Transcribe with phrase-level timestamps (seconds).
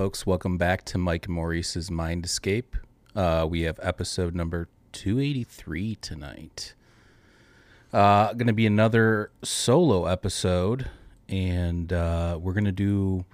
[0.00, 2.74] Folks, welcome back to Mike Maurice's Mind Escape.
[3.14, 6.72] Uh, we have episode number 283 tonight.
[7.92, 10.88] Uh, going to be another solo episode,
[11.28, 13.26] and uh, we're going to do,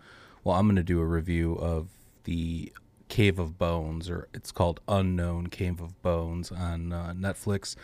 [0.42, 1.87] well, I'm going to do a review of
[2.25, 2.72] the
[3.09, 7.77] Cave of Bones, or it's called Unknown Cave of Bones on uh, Netflix.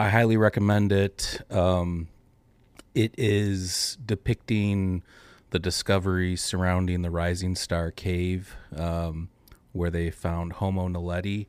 [0.00, 1.42] I highly recommend it.
[1.48, 2.08] Um,
[2.92, 5.04] it is depicting
[5.50, 9.28] the discoveries surrounding the Rising Star Cave, um,
[9.72, 11.46] where they found Homo naledi.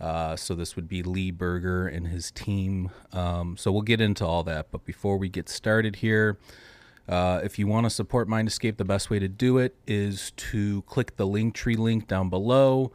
[0.00, 2.90] Uh, so this would be Lee Berger and his team.
[3.12, 4.70] Um, so we'll get into all that.
[4.70, 6.38] But before we get started here,
[7.08, 10.30] uh, if you want to support Mind Escape, the best way to do it is
[10.36, 12.92] to click the Linktree link down below.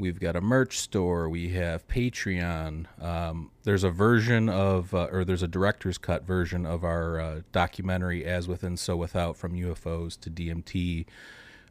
[0.00, 1.28] We've got a merch store.
[1.28, 2.86] We have Patreon.
[3.02, 7.40] Um, there's a version of, uh, or there's a director's cut version of our uh,
[7.52, 11.04] documentary, As Within, So Without, from UFOs to DMT,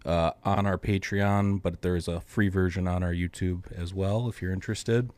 [0.06, 4.44] uh, on our Patreon, but there's a free version on our YouTube as well if
[4.44, 5.10] you're interested.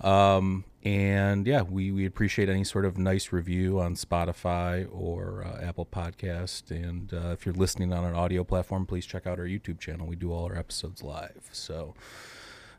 [0.00, 5.62] Um, and yeah, we, we appreciate any sort of nice review on Spotify or uh,
[5.62, 6.70] Apple Podcast.
[6.70, 10.06] And uh, if you're listening on an audio platform, please check out our YouTube channel.
[10.06, 11.48] We do all our episodes live.
[11.52, 11.94] So,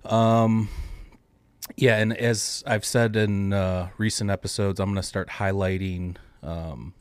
[0.06, 0.70] um,
[1.76, 6.94] yeah, and as I've said in uh, recent episodes, I'm going to start highlighting, um,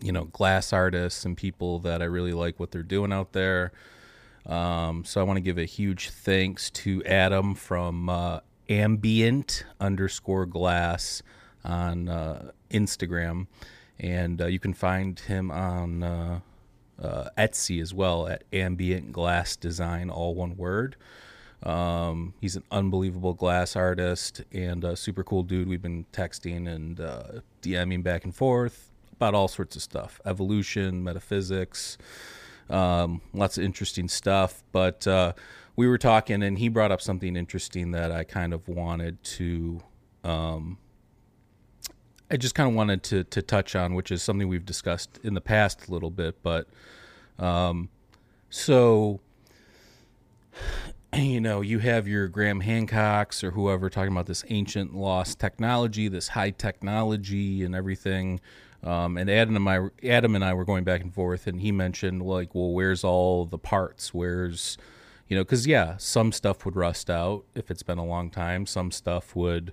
[0.00, 3.72] you know, glass artists and people that I really like what they're doing out there.
[4.46, 10.46] Um, so I want to give a huge thanks to Adam from uh, ambient underscore
[10.46, 11.22] glass
[11.64, 13.46] on uh, Instagram,
[14.00, 16.40] and uh, you can find him on uh,
[17.00, 20.96] uh, Etsy as well at ambient glass design, all one word.
[21.62, 25.68] Um, he's an unbelievable glass artist and a super cool dude.
[25.68, 27.24] We've been texting and uh,
[27.62, 31.98] DMing back and forth about all sorts of stuff evolution, metaphysics,
[32.68, 34.64] um, lots of interesting stuff.
[34.72, 35.34] But uh,
[35.76, 39.80] we were talking, and he brought up something interesting that I kind of wanted to.
[40.24, 40.78] Um,
[42.30, 45.34] I just kind of wanted to, to touch on, which is something we've discussed in
[45.34, 46.42] the past a little bit.
[46.42, 46.66] But
[47.38, 47.90] um,
[48.48, 49.20] so
[51.16, 56.08] you know, you have your Graham Hancocks or whoever talking about this ancient lost technology,
[56.08, 58.40] this high technology and everything.
[58.82, 61.70] Um, and Adam and I, Adam and I were going back and forth, and he
[61.70, 64.14] mentioned like, well, where's all the parts?
[64.14, 64.78] Where's,
[65.28, 68.64] you know, because yeah, some stuff would rust out if it's been a long time.
[68.64, 69.72] Some stuff would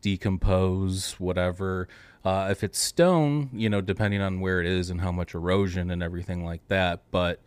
[0.00, 1.86] decompose, whatever.
[2.24, 5.90] Uh, if it's stone, you know, depending on where it is and how much erosion
[5.90, 7.02] and everything like that.
[7.10, 7.40] But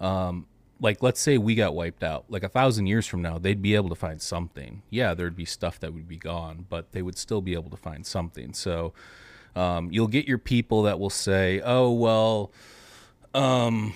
[0.00, 0.46] um,
[0.80, 3.74] like let's say we got wiped out like a thousand years from now they'd be
[3.74, 4.82] able to find something.
[4.90, 7.76] Yeah there'd be stuff that would be gone but they would still be able to
[7.76, 8.52] find something.
[8.52, 8.92] So
[9.54, 12.52] um, you'll get your people that will say oh well
[13.34, 13.94] um,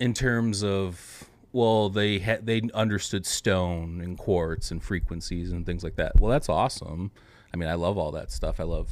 [0.00, 5.82] in terms of well they had they understood stone and quartz and frequencies and things
[5.82, 6.20] like that.
[6.20, 7.10] Well that's awesome.
[7.52, 8.60] I mean i love all that stuff.
[8.60, 8.90] I love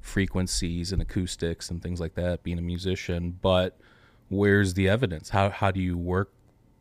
[0.00, 3.78] frequencies and acoustics and things like that being a musician but
[4.30, 5.28] where's the evidence?
[5.28, 6.32] How how do you work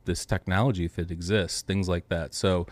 [0.06, 1.62] this technology if it exists?
[1.62, 2.34] Things like that.
[2.34, 2.68] So,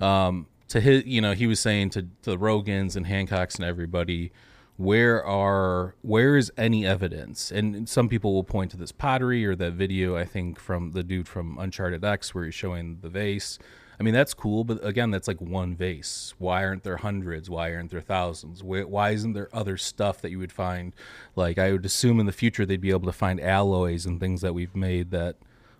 [0.00, 3.64] um, to his, you know, he was saying to, to the Rogans and Hancocks and
[3.64, 4.32] everybody,
[4.76, 7.50] where are where is any evidence?
[7.50, 11.02] And some people will point to this pottery or that video I think from the
[11.02, 13.58] dude from Uncharted X where he's showing the vase.
[13.98, 16.34] I mean that's cool, but again, that's like one vase.
[16.38, 17.50] Why aren't there hundreds?
[17.50, 18.62] Why aren't there thousands?
[18.62, 20.94] Why, why isn't there other stuff that you would find?
[21.34, 24.40] Like I would assume in the future they'd be able to find alloys and things
[24.42, 25.36] that we've made that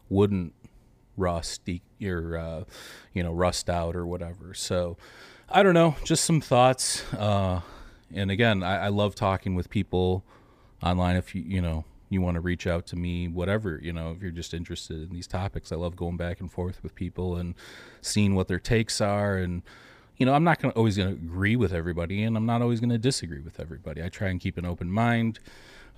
[0.09, 0.53] wouldn't
[1.17, 1.69] rust
[2.03, 2.65] or uh,
[3.12, 4.53] you know rust out or whatever.
[4.55, 4.97] So
[5.49, 7.05] I don't know, just some thoughts.
[7.15, 7.61] Uh,
[8.12, 10.25] and again, I, I love talking with people
[10.82, 11.17] online.
[11.17, 14.22] If you you know you want to reach out to me, whatever, you know, if
[14.22, 17.55] you're just interested in these topics, I love going back and forth with people and
[18.00, 19.37] seeing what their takes are.
[19.37, 19.62] And,
[20.16, 22.81] you know, I'm not gonna, always going to agree with everybody and I'm not always
[22.81, 24.02] going to disagree with everybody.
[24.02, 25.38] I try and keep an open mind.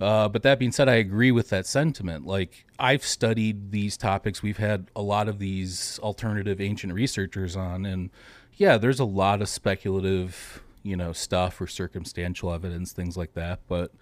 [0.00, 2.26] Uh, but that being said, I agree with that sentiment.
[2.26, 4.42] Like, I've studied these topics.
[4.42, 7.84] We've had a lot of these alternative ancient researchers on.
[7.84, 8.10] And
[8.56, 13.60] yeah, there's a lot of speculative, you know, stuff or circumstantial evidence, things like that.
[13.68, 13.92] But,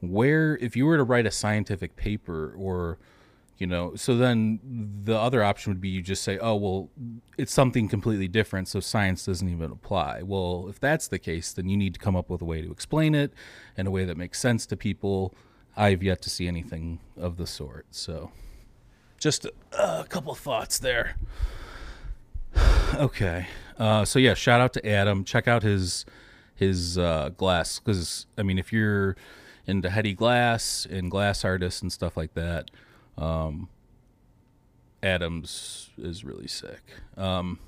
[0.00, 2.98] where if you were to write a scientific paper or
[3.58, 4.58] you know so then
[5.04, 6.90] the other option would be you just say oh well
[7.36, 10.22] it's something completely different so science doesn't even apply.
[10.22, 12.70] Well if that's the case then you need to come up with a way to
[12.70, 13.32] explain it
[13.76, 15.34] in a way that makes sense to people.
[15.76, 18.32] I've yet to see anything of the sort so.
[19.18, 21.16] Just a, a couple thoughts there.
[22.92, 23.46] Okay
[23.78, 25.22] uh, so yeah shout out to adam.
[25.24, 26.04] Check out his
[26.56, 29.16] his uh, glass because i mean if you're
[29.70, 32.70] into heady glass and glass artists and stuff like that.
[33.16, 33.68] Um,
[35.02, 36.82] Adams is really sick.
[37.16, 37.58] Um,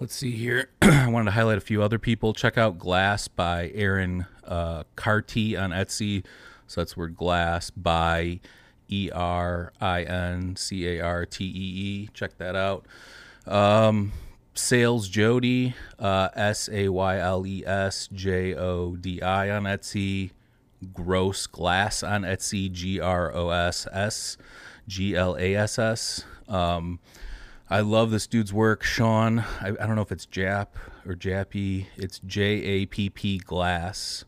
[0.00, 0.70] let's see here.
[0.82, 2.32] I wanted to highlight a few other people.
[2.32, 6.24] Check out Glass by Erin uh, Cartee on Etsy.
[6.66, 8.40] So that's word glass by
[8.88, 12.08] E R I N C A R T E E.
[12.14, 12.86] Check that out.
[13.46, 14.12] Um,
[14.54, 20.30] Sayles Jodi, uh, S A Y L E S J O D I on Etsy.
[20.84, 24.36] Gross Glass on Etsy, G R O S S
[24.86, 26.24] G L A S S.
[26.48, 27.00] Um,
[27.70, 28.82] I love this dude's work.
[28.82, 30.68] Sean, I, I, don't know if it's Jap
[31.06, 31.86] or Jappy.
[31.96, 34.24] It's J A P P Glass,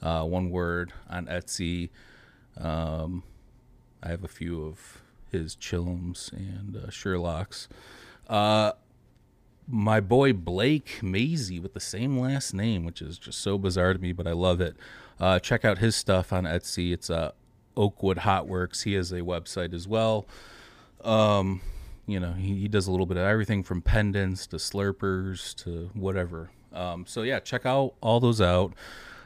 [0.00, 1.90] uh, one word on Etsy.
[2.56, 3.24] Um,
[4.02, 7.68] I have a few of his Chillums and uh, Sherlocks.
[8.28, 8.72] Uh,
[9.66, 13.98] my boy Blake Maisie with the same last name, which is just so bizarre to
[13.98, 14.76] me, but I love it.
[15.20, 16.92] Uh, check out his stuff on Etsy.
[16.92, 17.32] It's uh,
[17.76, 18.84] Oakwood Hotworks.
[18.84, 20.26] He has a website as well.
[21.02, 21.60] Um,
[22.06, 25.90] you know, he, he, does a little bit of everything from pendants to slurpers to
[25.94, 26.50] whatever.
[26.72, 28.74] Um, so yeah, check out all those out.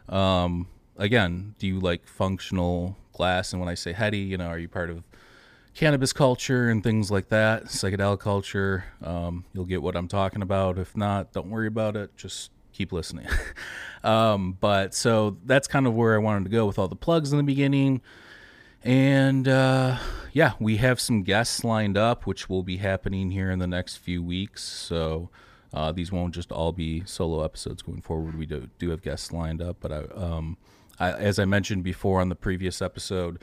[0.09, 3.53] Um, again, do you like functional glass?
[3.53, 5.03] And when I say heady, you know, are you part of
[5.75, 8.85] cannabis culture and things like that, psychedelic culture?
[9.03, 10.79] Um, you'll get what I'm talking about.
[10.79, 12.17] If not, don't worry about it.
[12.17, 13.27] Just keep listening.
[14.05, 17.33] um, but so that's kind of where I wanted to go with all the plugs
[17.33, 18.01] in the beginning.
[18.85, 19.99] And uh,
[20.33, 23.97] yeah, we have some guests lined up, which will be happening here in the next
[23.97, 24.63] few weeks.
[24.63, 25.31] So
[25.73, 28.37] uh, these won't just all be solo episodes going forward.
[28.37, 29.77] We do, do have guests lined up.
[29.81, 30.57] But I, um,
[30.99, 33.39] I, as I mentioned before on the previous episode,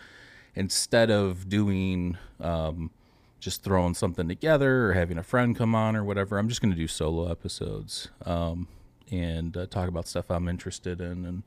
[0.56, 2.92] instead of doing um,
[3.40, 6.72] just throwing something together or having a friend come on or whatever, I'm just going
[6.72, 8.10] to do solo episodes.
[8.26, 8.68] Um,
[9.12, 11.44] and uh, talk about stuff I'm interested in and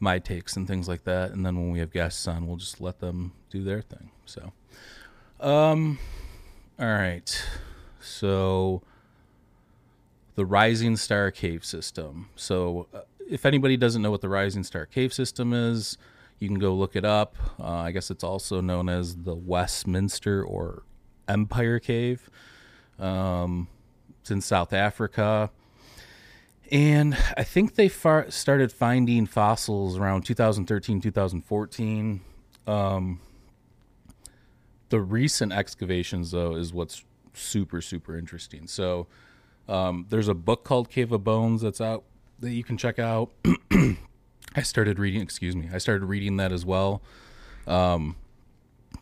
[0.00, 1.30] my takes and things like that.
[1.30, 4.10] And then when we have guests on, we'll just let them do their thing.
[4.26, 4.52] So,
[5.40, 5.98] um,
[6.78, 7.44] all right.
[8.00, 8.82] So,
[10.34, 12.28] the Rising Star Cave System.
[12.34, 15.96] So, uh, if anybody doesn't know what the Rising Star Cave System is,
[16.40, 17.36] you can go look it up.
[17.60, 20.82] Uh, I guess it's also known as the Westminster or
[21.28, 22.28] Empire Cave.
[22.98, 23.68] Um,
[24.20, 25.50] it's in South Africa
[26.72, 32.20] and I think they far- started finding fossils around 2013, 2014.
[32.66, 33.20] Um,
[34.88, 38.66] the recent excavations, though, is what's super, super interesting.
[38.66, 39.06] So
[39.68, 42.04] um, there's a book called Cave of Bones that's out
[42.40, 43.30] that you can check out.
[44.54, 47.02] I started reading, excuse me, I started reading that as well.
[47.66, 48.16] Um,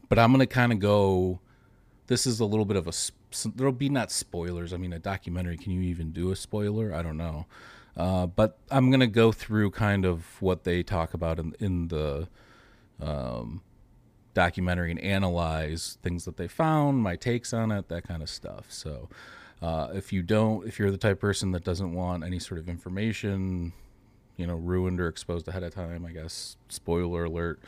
[0.08, 1.38] but I'm going to kind of go,
[2.08, 2.92] this is a little bit of a
[3.54, 4.72] there'll be not spoilers.
[4.72, 5.56] I mean, a documentary.
[5.56, 6.94] Can you even do a spoiler?
[6.94, 7.46] I don't know.
[7.96, 12.28] Uh, but I'm gonna go through kind of what they talk about in in the
[13.00, 13.62] um,
[14.34, 18.66] documentary and analyze things that they found, my takes on it, that kind of stuff.
[18.70, 19.08] So.
[19.62, 22.66] Uh, if you don't, if you're the type person that doesn't want any sort of
[22.66, 23.74] information,
[24.38, 27.60] you know, ruined or exposed ahead of time, I guess, spoiler alert.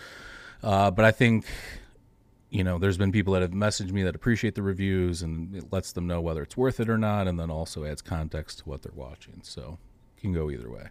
[0.62, 1.44] Uh, but I think
[2.52, 5.72] you know, there's been people that have messaged me that appreciate the reviews and it
[5.72, 8.64] lets them know whether it's worth it or not, and then also adds context to
[8.68, 9.40] what they're watching.
[9.42, 9.78] So
[10.20, 10.88] can go either way.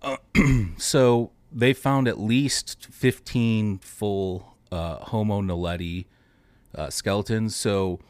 [0.00, 0.16] Uh,
[0.78, 6.06] so they found at least 15 full uh, Homo naledi
[6.74, 7.54] uh, skeletons.
[7.54, 8.00] So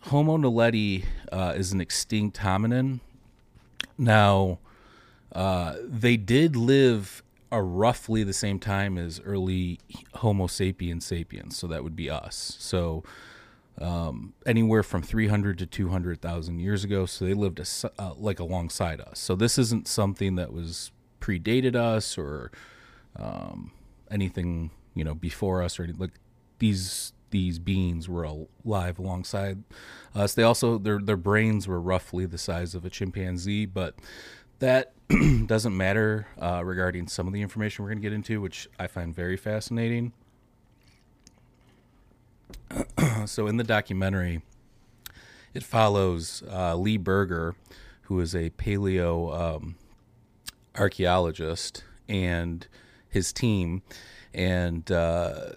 [0.00, 2.98] Homo naledi uh, is an extinct hominin.
[3.96, 4.58] Now,
[5.32, 7.22] uh, they did live
[7.52, 9.78] are roughly the same time as early
[10.14, 11.56] Homo sapiens sapiens.
[11.56, 12.56] So that would be us.
[12.58, 13.04] So
[13.80, 17.06] um, anywhere from 300 to 200,000 years ago.
[17.06, 17.60] So they lived
[17.98, 19.18] uh, like alongside us.
[19.18, 22.50] So this isn't something that was predated us or
[23.16, 23.72] um,
[24.10, 26.00] anything you know before us or anything.
[26.00, 26.18] like
[26.58, 29.62] these these beings were alive alongside
[30.14, 30.34] us.
[30.34, 33.96] They also their their brains were roughly the size of a chimpanzee, but
[34.58, 34.92] that
[35.46, 38.86] doesn't matter uh, regarding some of the information we're going to get into, which I
[38.86, 40.12] find very fascinating.
[43.26, 44.42] so in the documentary,
[45.54, 47.54] it follows uh, Lee Berger,
[48.02, 49.76] who is a paleo um,
[50.76, 52.66] archaeologist, and
[53.08, 53.82] his team,
[54.34, 55.52] and uh,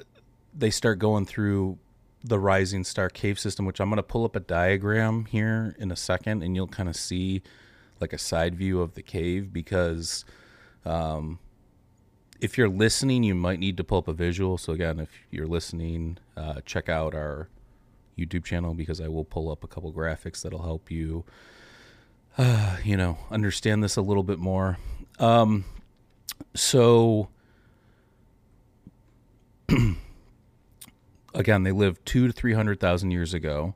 [0.53, 1.77] they start going through
[2.23, 5.91] the Rising Star Cave System, which I'm going to pull up a diagram here in
[5.91, 7.41] a second, and you'll kind of see
[7.99, 10.25] like a side view of the cave because
[10.85, 11.39] um,
[12.39, 14.57] if you're listening, you might need to pull up a visual.
[14.57, 17.49] So again, if you're listening, uh, check out our
[18.17, 21.25] YouTube channel because I will pull up a couple graphics that'll help you,
[22.37, 24.77] uh, you know, understand this a little bit more.
[25.19, 25.65] Um,
[26.55, 27.29] so
[31.33, 33.75] again, they lived two to three hundred thousand years ago.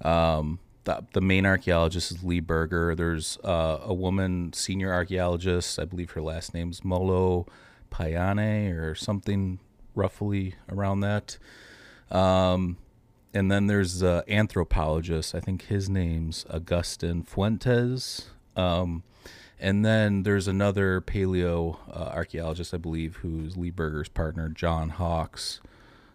[0.00, 2.94] Um, the, the, main archaeologist is Lee Berger.
[2.94, 5.78] There's uh, a woman, senior archaeologist.
[5.78, 7.46] I believe her last name's Molo
[7.90, 9.58] Payane or something
[9.94, 11.38] roughly around that.
[12.10, 12.78] Um,
[13.34, 15.34] and then there's an anthropologist.
[15.34, 18.28] I think his name's Augustin Fuentes.
[18.56, 19.02] Um,
[19.58, 25.60] and then there's another paleo uh, archaeologist, I believe, who's Lee Berger's partner, John Hawks.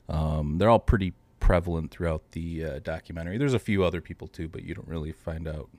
[0.10, 1.14] Um, they're all pretty
[1.48, 3.38] prevalent throughout the uh, documentary.
[3.38, 5.70] There's a few other people too, but you don't really find out,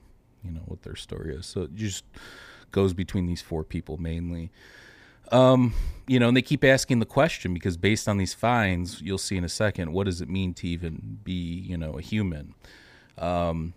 [0.43, 1.45] you know, what their story is.
[1.45, 2.05] So it just
[2.73, 4.51] goes between these four people mainly.
[5.31, 5.75] Um,
[6.07, 9.37] you know, and they keep asking the question because based on these finds, you'll see
[9.37, 12.55] in a second, what does it mean to even be, you know, a human?
[13.19, 13.75] Um,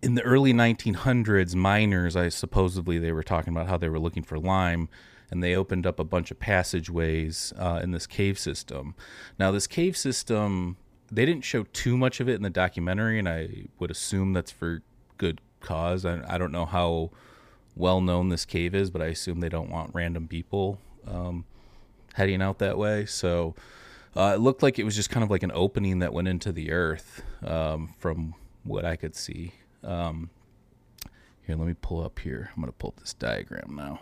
[0.00, 4.22] in the early 1900s, miners, I supposedly they were talking about how they were looking
[4.22, 4.88] for lime,
[5.30, 8.94] and they opened up a bunch of passageways uh, in this cave system.
[9.38, 10.76] Now, this cave system,
[11.10, 14.50] they didn't show too much of it in the documentary, and I would assume that's
[14.52, 14.82] for
[15.18, 16.04] good cause.
[16.04, 17.10] I, I don't know how
[17.74, 21.44] well known this cave is, but I assume they don't want random people um,
[22.14, 23.04] heading out that way.
[23.06, 23.54] So
[24.16, 26.52] uh, it looked like it was just kind of like an opening that went into
[26.52, 29.52] the earth um, from what I could see.
[29.84, 30.30] Um,
[31.46, 32.50] here, let me pull up here.
[32.56, 34.00] I'm going to pull up this diagram now.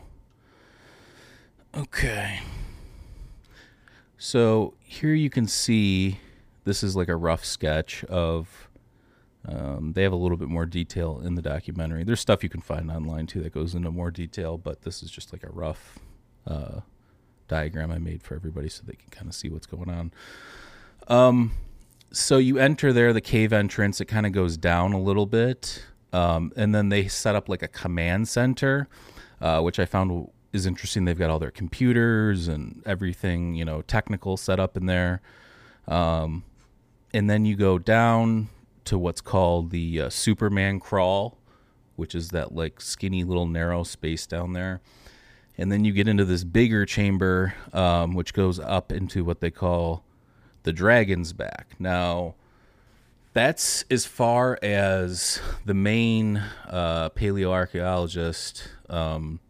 [1.77, 2.41] Okay.
[4.17, 6.21] So here you can see
[6.65, 8.69] this is like a rough sketch of
[9.47, 12.05] um, they have a little bit more detail in the documentary.
[12.05, 15.11] There's stuff you can find online too that goes into more detail, but this is
[15.11, 15.99] just like a rough
[16.47, 16.81] uh,
[17.49, 20.13] diagram I made for everybody so they can kind of see what's going on.
[21.09, 21.53] Um,
[22.13, 25.85] so you enter there, the cave entrance, it kind of goes down a little bit.
[26.13, 28.89] Um, and then they set up like a command center,
[29.41, 31.05] uh, which I found is interesting.
[31.05, 35.21] They've got all their computers and everything, you know, technical set up in there.
[35.89, 36.45] Um,
[37.13, 38.49] and then you go down
[38.85, 41.39] to what's called the uh, Superman crawl,
[41.97, 44.81] which is that like skinny little narrow space down there.
[45.57, 49.51] And then you get into this bigger chamber, um, which goes up into what they
[49.51, 50.05] call
[50.65, 51.75] the Dragon's Back.
[51.79, 52.35] Now,
[53.35, 59.41] that's as far as the main uh, paleoarchaeologist, um,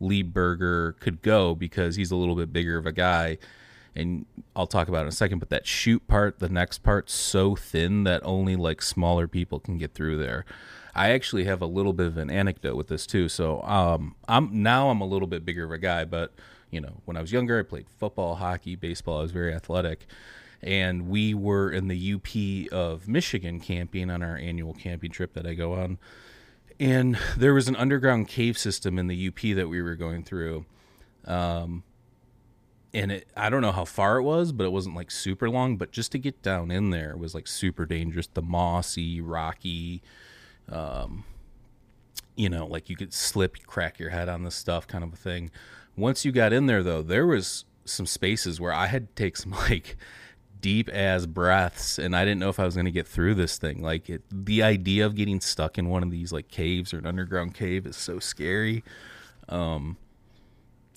[0.00, 3.38] Lee Berger, could go because he's a little bit bigger of a guy
[3.98, 7.56] and I'll talk about in a second, but that chute part, the next part's so
[7.56, 10.44] thin that only like smaller people can get through there.
[10.94, 13.28] I actually have a little bit of an anecdote with this too.
[13.28, 16.32] So um, I'm now I'm a little bit bigger of a guy, but
[16.70, 19.18] you know, when I was younger, I played football, hockey, baseball.
[19.18, 20.06] I was very athletic,
[20.62, 25.46] and we were in the UP of Michigan camping on our annual camping trip that
[25.46, 25.98] I go on.
[26.80, 30.64] And there was an underground cave system in the UP that we were going through.
[31.24, 31.82] Um,
[32.94, 35.76] and it I don't know how far it was, but it wasn't like super long.
[35.76, 38.28] But just to get down in there was like super dangerous.
[38.28, 40.02] The mossy, rocky,
[40.70, 41.24] um,
[42.36, 45.16] you know, like you could slip, crack your head on this stuff, kind of a
[45.16, 45.50] thing.
[45.96, 49.36] Once you got in there, though, there was some spaces where I had to take
[49.36, 49.96] some like
[50.60, 53.58] deep as breaths, and I didn't know if I was going to get through this
[53.58, 53.82] thing.
[53.82, 57.06] Like it, the idea of getting stuck in one of these like caves or an
[57.06, 58.84] underground cave is so scary.
[59.48, 59.96] Um,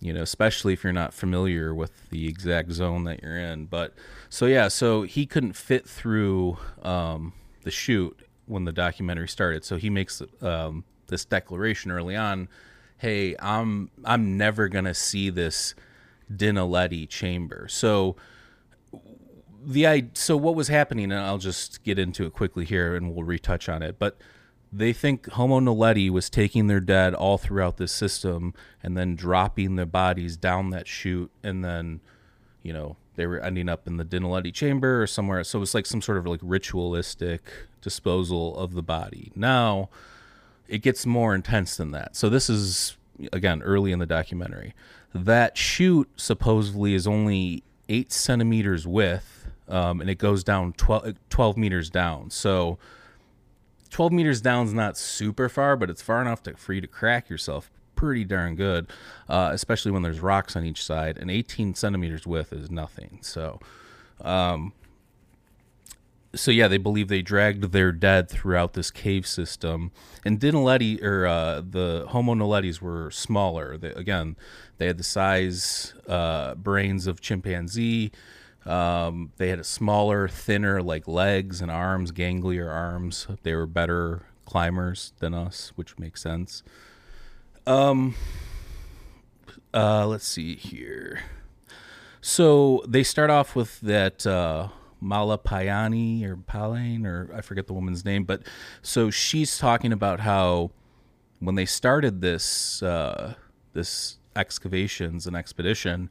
[0.02, 3.68] you know, especially if you're not familiar with the exact zone that you're in.
[3.68, 3.94] But
[4.30, 9.64] so yeah, so he couldn't fit through um, the chute when the documentary started.
[9.64, 12.50] So he makes um, this declaration early on:
[12.98, 15.76] "Hey, I'm I'm never gonna see this
[16.34, 18.16] Dinaledi chamber." So
[19.64, 23.24] the so what was happening, and I'll just get into it quickly here, and we'll
[23.24, 23.98] retouch on it.
[24.00, 24.18] But
[24.74, 29.76] they think Homo naledi was taking their dead all throughout this system, and then dropping
[29.76, 32.00] their bodies down that chute, and then,
[32.64, 35.44] you know, they were ending up in the Dinaledi chamber or somewhere.
[35.44, 37.42] So it was like some sort of like ritualistic
[37.82, 39.32] disposal of the body.
[39.36, 39.90] Now,
[40.68, 42.16] it gets more intense than that.
[42.16, 42.98] So this is
[43.34, 44.74] again early in the documentary.
[45.14, 51.58] That chute supposedly is only eight centimeters width, um, and it goes down 12, 12
[51.58, 52.30] meters down.
[52.30, 52.78] So
[53.90, 56.88] 12 meters down is not super far, but it's far enough to, for you to
[56.88, 58.88] crack yourself pretty darn good,
[59.30, 61.18] uh, especially when there's rocks on each side.
[61.18, 63.20] And 18 centimeters width is nothing.
[63.22, 63.60] So,
[64.22, 64.74] um,
[66.34, 69.92] so yeah, they believe they dragged their dead throughout this cave system.
[70.26, 73.78] And Dinaledi or uh, the Homo naledi's were smaller.
[73.78, 74.36] They, again,
[74.78, 78.12] they had the size uh, brains of chimpanzee.
[78.66, 83.28] Um, they had a smaller, thinner, like legs and arms, ganglier arms.
[83.44, 86.64] They were better climbers than us, which makes sense.
[87.66, 88.16] Um,
[89.74, 91.22] uh, let's see here.
[92.22, 94.70] So they start off with that uh,
[95.02, 98.44] Malapayani or Palane or I forget the woman's name, but
[98.82, 100.72] so she's talking about how
[101.40, 103.34] when they started this uh,
[103.74, 106.10] this excavations and expedition,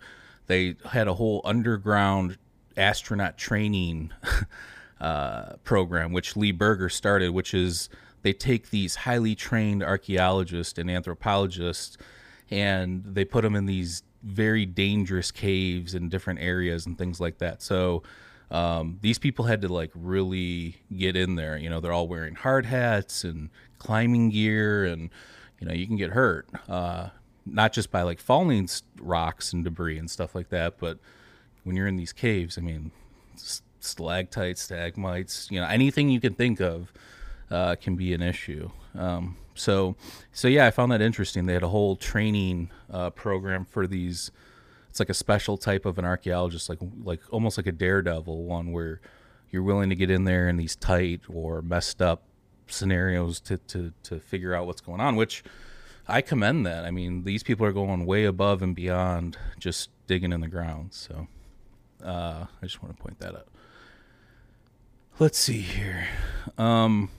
[0.50, 2.37] they had a whole underground
[2.76, 4.12] astronaut training
[5.00, 7.88] uh, program, which Lee Berger started, which is
[8.23, 11.97] they take these highly trained archaeologists and anthropologists
[12.50, 17.38] and they put them in these very dangerous caves in different areas and things like
[17.38, 17.62] that.
[17.62, 18.02] So
[18.50, 21.57] um, these people had to like really get in there.
[21.57, 25.11] You know, they're all wearing hard hats and climbing gear, and
[25.61, 26.49] you know, you can get hurt.
[26.69, 27.11] Uh,
[27.47, 28.68] not just by like falling
[29.00, 30.99] rocks and debris and stuff like that, but
[31.64, 32.90] when you're in these caves, I mean,
[33.80, 36.92] stalactites, stalagmites, you know, anything you can think of
[37.50, 38.70] uh, can be an issue.
[38.97, 39.97] Um, so,
[40.32, 41.47] so yeah, I found that interesting.
[41.47, 44.30] They had a whole training uh, program for these.
[44.88, 48.73] It's like a special type of an archaeologist, like like almost like a daredevil one,
[48.73, 49.00] where
[49.50, 52.23] you're willing to get in there in these tight or messed up
[52.67, 55.14] scenarios to to to figure out what's going on.
[55.14, 55.45] Which
[56.10, 56.84] I commend that.
[56.84, 60.92] I mean, these people are going way above and beyond just digging in the ground.
[60.92, 61.28] So,
[62.04, 63.49] uh, I just want to point that out.
[65.18, 66.08] Let's see here.
[66.56, 67.10] Um,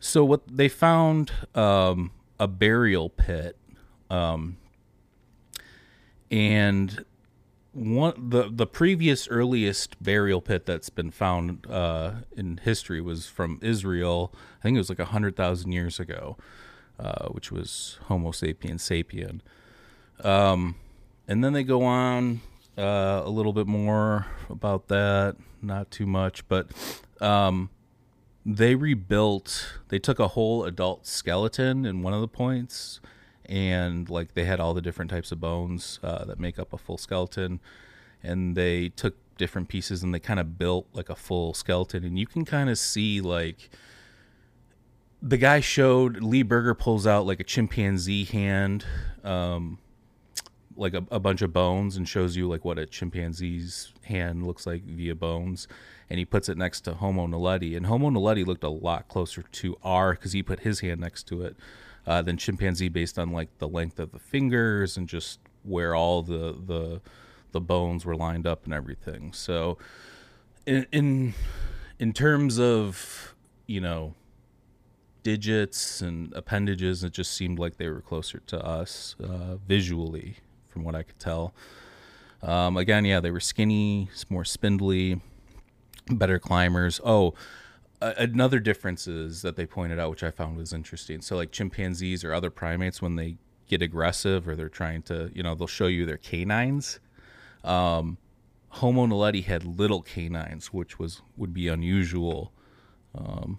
[0.00, 3.56] so what they found um, a burial pit,
[4.10, 4.58] um,
[6.30, 7.04] and
[7.72, 13.58] one the the previous earliest burial pit that's been found uh, in history was from
[13.62, 14.32] Israel.
[14.60, 16.36] I think it was like a hundred thousand years ago,
[16.98, 19.40] uh, which was Homo sapiens sapien.
[20.24, 20.76] Um,
[21.26, 22.40] and then they go on
[22.76, 26.68] uh, a little bit more about that, not too much, but
[27.20, 27.70] um,
[28.44, 33.00] they rebuilt they took a whole adult skeleton in one of the points
[33.44, 36.78] and like they had all the different types of bones uh, that make up a
[36.78, 37.60] full skeleton
[38.22, 42.18] and they took different pieces and they kind of built like a full skeleton and
[42.18, 43.70] you can kind of see like
[45.20, 48.84] the guy showed lee berger pulls out like a chimpanzee hand
[49.24, 49.78] um,
[50.76, 54.66] like a, a bunch of bones and shows you like what a chimpanzee's hand looks
[54.66, 55.66] like via bones
[56.08, 57.76] and he puts it next to Homo naledi.
[57.76, 61.24] And Homo naledi looked a lot closer to R because he put his hand next
[61.28, 61.56] to it
[62.06, 66.22] uh, than chimpanzee based on like the length of the fingers and just where all
[66.22, 67.00] the the
[67.52, 69.32] the bones were lined up and everything.
[69.32, 69.78] So
[70.66, 71.34] in in,
[71.98, 73.34] in terms of
[73.66, 74.14] you know
[75.28, 80.36] digits and appendages, it just seemed like they were closer to us uh, visually,
[80.70, 81.52] from what I could tell.
[82.42, 85.20] Um, again, yeah, they were skinny, more spindly
[86.10, 86.98] better climbers.
[87.04, 87.34] Oh,
[88.00, 91.20] another difference is that they pointed out, which I found was interesting.
[91.20, 93.36] So, like chimpanzees or other primates, when they
[93.66, 97.00] get aggressive or they're trying to, you know, they'll show you their canines.
[97.64, 98.16] Um,
[98.70, 102.50] Homo naledi had little canines, which was would be unusual.
[103.14, 103.58] Um,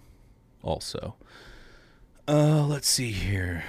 [0.62, 1.14] also,
[2.28, 3.64] uh, let's see here.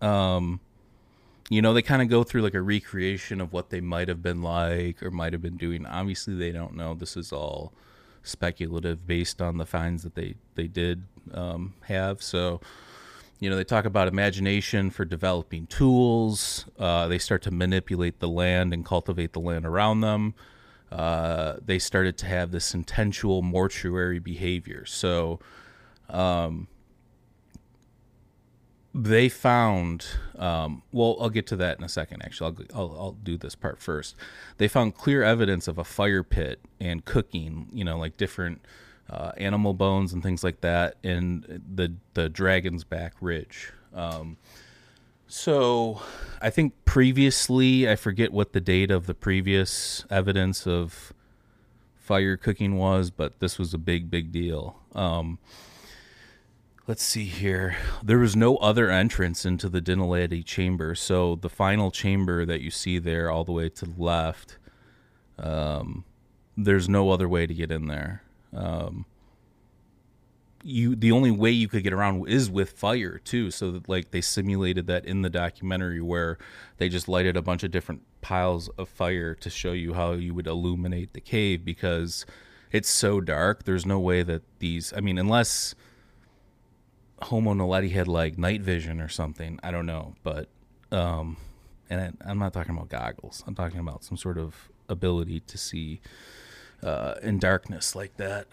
[0.00, 0.60] Um,
[1.50, 4.22] you know, they kind of go through like a recreation of what they might have
[4.22, 5.86] been like or might have been doing.
[5.86, 6.94] Obviously, they don't know.
[6.94, 7.72] This is all
[8.22, 12.22] speculative based on the finds that they they did um, have.
[12.22, 12.60] So,
[13.40, 16.66] you know, they talk about imagination for developing tools.
[16.78, 20.34] Uh, they start to manipulate the land and cultivate the land around them.
[20.92, 24.84] Uh, they started to have this intentional mortuary behavior.
[24.86, 25.38] So,
[26.08, 26.68] um,
[28.94, 32.66] they found um, well i'll get to that in a second actually.
[32.74, 34.14] I'll, I'll, I'll do this part first.
[34.56, 38.62] They found clear evidence of a fire pit and cooking you know like different
[39.10, 43.72] uh, animal bones and things like that in the the dragon's back ridge.
[43.94, 44.36] Um,
[45.30, 46.00] so
[46.40, 51.12] i think previously i forget what the date of the previous evidence of
[51.98, 54.76] fire cooking was but this was a big big deal.
[54.94, 55.38] Um,
[56.88, 57.76] let's see here.
[58.02, 60.94] There was no other entrance into the Dinaledi chamber.
[60.94, 64.56] So the final chamber that you see there, all the way to the left,
[65.38, 66.06] um,
[66.56, 68.22] there's no other way to get in there.
[68.56, 69.04] Um,
[70.64, 73.50] you the only way you could get around is with fire too.
[73.50, 76.38] So that like they simulated that in the documentary where
[76.78, 80.34] they just lighted a bunch of different piles of fire to show you how you
[80.34, 82.26] would illuminate the cave because
[82.72, 83.64] it's so dark.
[83.64, 84.92] There's no way that these.
[84.96, 85.76] I mean, unless
[87.22, 89.58] Homo naledi had like night vision or something.
[89.62, 90.48] I don't know, but
[90.92, 91.36] um,
[91.90, 93.42] and I, am not talking about goggles.
[93.46, 96.00] I'm talking about some sort of ability to see
[96.82, 98.46] uh, in darkness like that.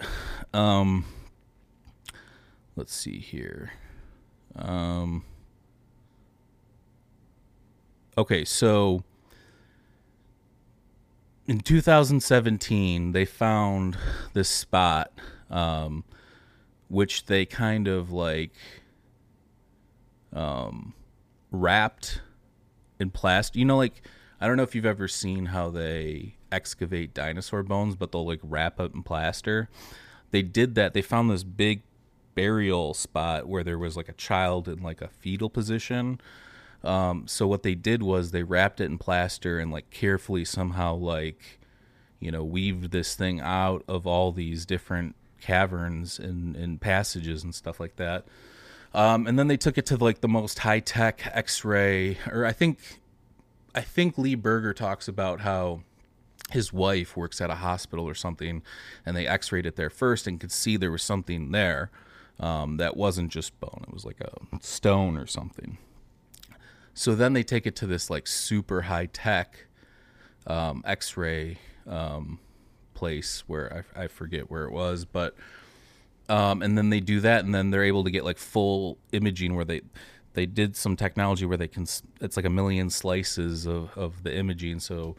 [0.53, 1.05] Um,
[2.75, 3.73] let's see here.
[4.55, 5.23] Um,
[8.17, 9.03] okay, so
[11.47, 13.97] in 2017, they found
[14.33, 15.11] this spot.
[15.49, 16.03] Um,
[16.87, 18.51] which they kind of like
[20.33, 20.93] um,
[21.51, 22.21] wrapped
[22.99, 23.55] in plastic.
[23.55, 24.01] You know, like
[24.39, 28.41] I don't know if you've ever seen how they excavate dinosaur bones, but they'll like
[28.43, 29.69] wrap up in plaster.
[30.31, 30.93] They did that.
[30.93, 31.83] They found this big
[32.35, 36.19] burial spot where there was like a child in like a fetal position.
[36.83, 40.95] Um, so what they did was they wrapped it in plaster and like carefully somehow
[40.95, 41.59] like
[42.19, 47.53] you know weaved this thing out of all these different caverns and, and passages and
[47.53, 48.25] stuff like that.
[48.93, 52.53] Um, and then they took it to like the most high tech X-ray, or I
[52.53, 52.79] think,
[53.73, 55.81] I think Lee Berger talks about how
[56.51, 58.63] his wife works at a hospital or something,
[59.05, 61.91] and they X-rayed it there first and could see there was something there
[62.39, 65.77] um, that wasn't just bone; it was like a stone or something.
[66.93, 69.65] So then they take it to this like super high tech
[70.47, 72.39] um, X-ray um,
[72.95, 75.35] place where I, I forget where it was, but
[76.27, 79.55] um, and then they do that, and then they're able to get like full imaging
[79.55, 79.81] where they
[80.33, 81.85] they did some technology where they can
[82.19, 85.15] it's like a million slices of of the imaging, so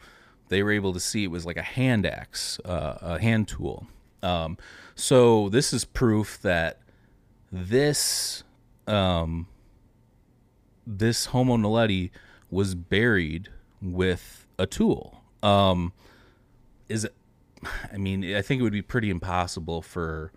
[0.49, 3.87] they were able to see it was like a hand axe, uh, a hand tool.
[4.21, 4.57] Um,
[4.95, 6.79] so this is proof that
[7.51, 8.43] this
[8.87, 9.47] um,
[10.85, 12.11] this Homo naledi
[12.49, 13.49] was buried
[13.81, 15.21] with a tool.
[15.43, 15.93] Um,
[16.89, 17.13] is it
[17.91, 20.31] I mean, I think it would be pretty impossible for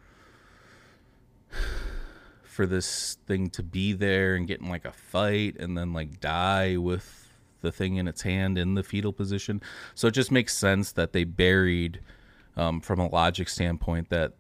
[2.45, 6.21] for this thing to be there and get in like a fight and then like
[6.21, 7.29] die with
[7.63, 9.63] the thing in its hand in the fetal position.
[9.95, 12.01] So it just makes sense that they buried,
[12.57, 14.33] um, from a logic standpoint, that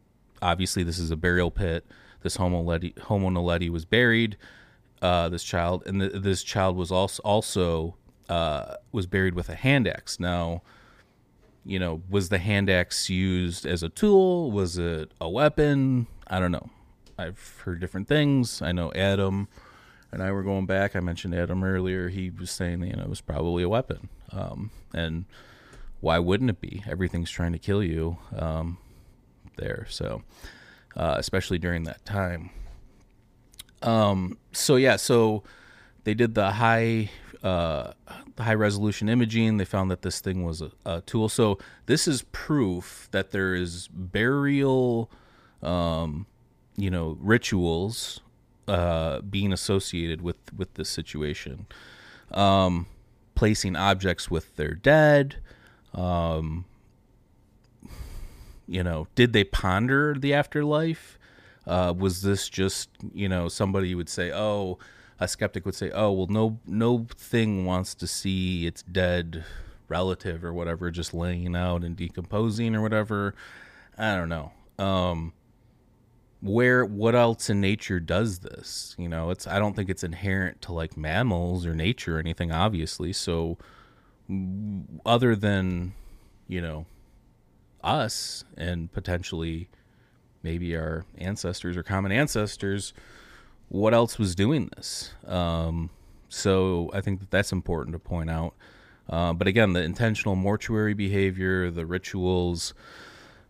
[0.42, 1.86] obviously this is a burial pit.
[2.22, 4.36] This Homo naledi, Homo naledi was buried.
[5.00, 7.96] Uh, this child and this child was also also
[8.28, 10.20] uh, was buried with a hand axe.
[10.20, 10.62] Now
[11.64, 14.50] you know, was the hand axe used as a tool?
[14.50, 16.06] Was it a weapon?
[16.26, 16.70] I don't know.
[17.18, 18.62] I've heard different things.
[18.62, 19.48] I know Adam
[20.12, 20.96] and I were going back.
[20.96, 22.08] I mentioned Adam earlier.
[22.08, 24.08] He was saying, you know, it was probably a weapon.
[24.32, 25.26] Um, and
[26.00, 26.82] why wouldn't it be?
[26.88, 28.78] Everything's trying to kill you um,
[29.56, 29.86] there.
[29.90, 30.22] So,
[30.96, 32.50] uh, especially during that time.
[33.82, 35.42] Um, so yeah, so
[36.04, 37.10] they did the high
[37.42, 37.92] uh,
[38.38, 39.56] high resolution imaging.
[39.56, 41.28] They found that this thing was a, a, tool.
[41.28, 45.10] So this is proof that there is burial,
[45.62, 46.26] um,
[46.76, 48.20] you know, rituals
[48.68, 51.66] uh, being associated with with this situation.
[52.30, 52.86] Um,
[53.34, 55.36] placing objects with their dead.
[55.94, 56.66] Um,
[58.68, 61.18] you know, did they ponder the afterlife?
[61.66, 64.78] Uh, was this just you know somebody would say, oh
[65.20, 69.44] a skeptic would say, "Oh, well, no, no thing wants to see its dead
[69.88, 73.34] relative or whatever just laying out and decomposing or whatever."
[73.98, 74.52] I don't know.
[74.78, 75.34] Um,
[76.40, 78.94] where what else in nature does this?
[78.98, 82.50] You know, it's I don't think it's inherent to like mammals or nature or anything,
[82.50, 83.12] obviously.
[83.12, 83.58] So,
[85.04, 85.92] other than
[86.48, 86.86] you know
[87.82, 89.68] us and potentially
[90.42, 92.92] maybe our ancestors or common ancestors
[93.70, 95.14] what else was doing this.
[95.26, 95.90] Um,
[96.28, 98.54] so I think that that's important to point out.
[99.08, 102.74] Uh, but again, the intentional mortuary behavior, the rituals.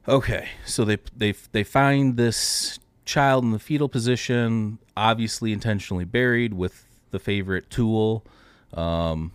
[0.07, 4.79] Okay, so they they they find this child in the fetal position.
[4.97, 8.25] obviously intentionally buried with the favorite tool.
[8.75, 9.33] Um,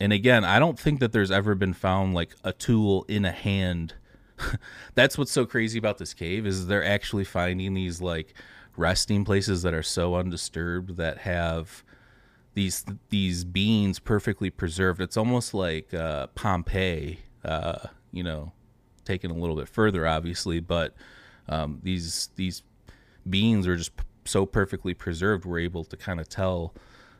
[0.00, 3.32] and again, I don't think that there's ever been found like a tool in a
[3.32, 3.94] hand.
[4.94, 8.34] That's what's so crazy about this cave is they're actually finding these like
[8.76, 11.82] resting places that are so undisturbed that have
[12.54, 15.00] these these beings perfectly preserved.
[15.00, 18.52] It's almost like uh, Pompeii, uh, you know,
[19.04, 20.94] taken a little bit further, obviously, but
[21.48, 22.62] um, these these
[23.28, 25.44] beings are just p- so perfectly preserved.
[25.44, 26.74] We're able to kind of tell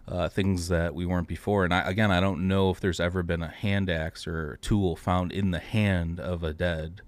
[0.09, 1.65] uh, things that we weren't before.
[1.65, 4.97] And I, again, I don't know if there's ever been a hand axe or tool
[4.97, 7.03] found in the hand of a dead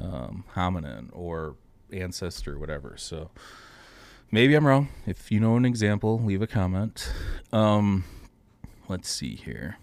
[0.00, 1.56] um, hominin or
[1.92, 2.94] ancestor, or whatever.
[2.96, 3.30] So
[4.30, 4.88] maybe I'm wrong.
[5.06, 7.12] If you know an example, leave a comment.
[7.52, 8.04] Um,
[8.88, 9.78] let's see here.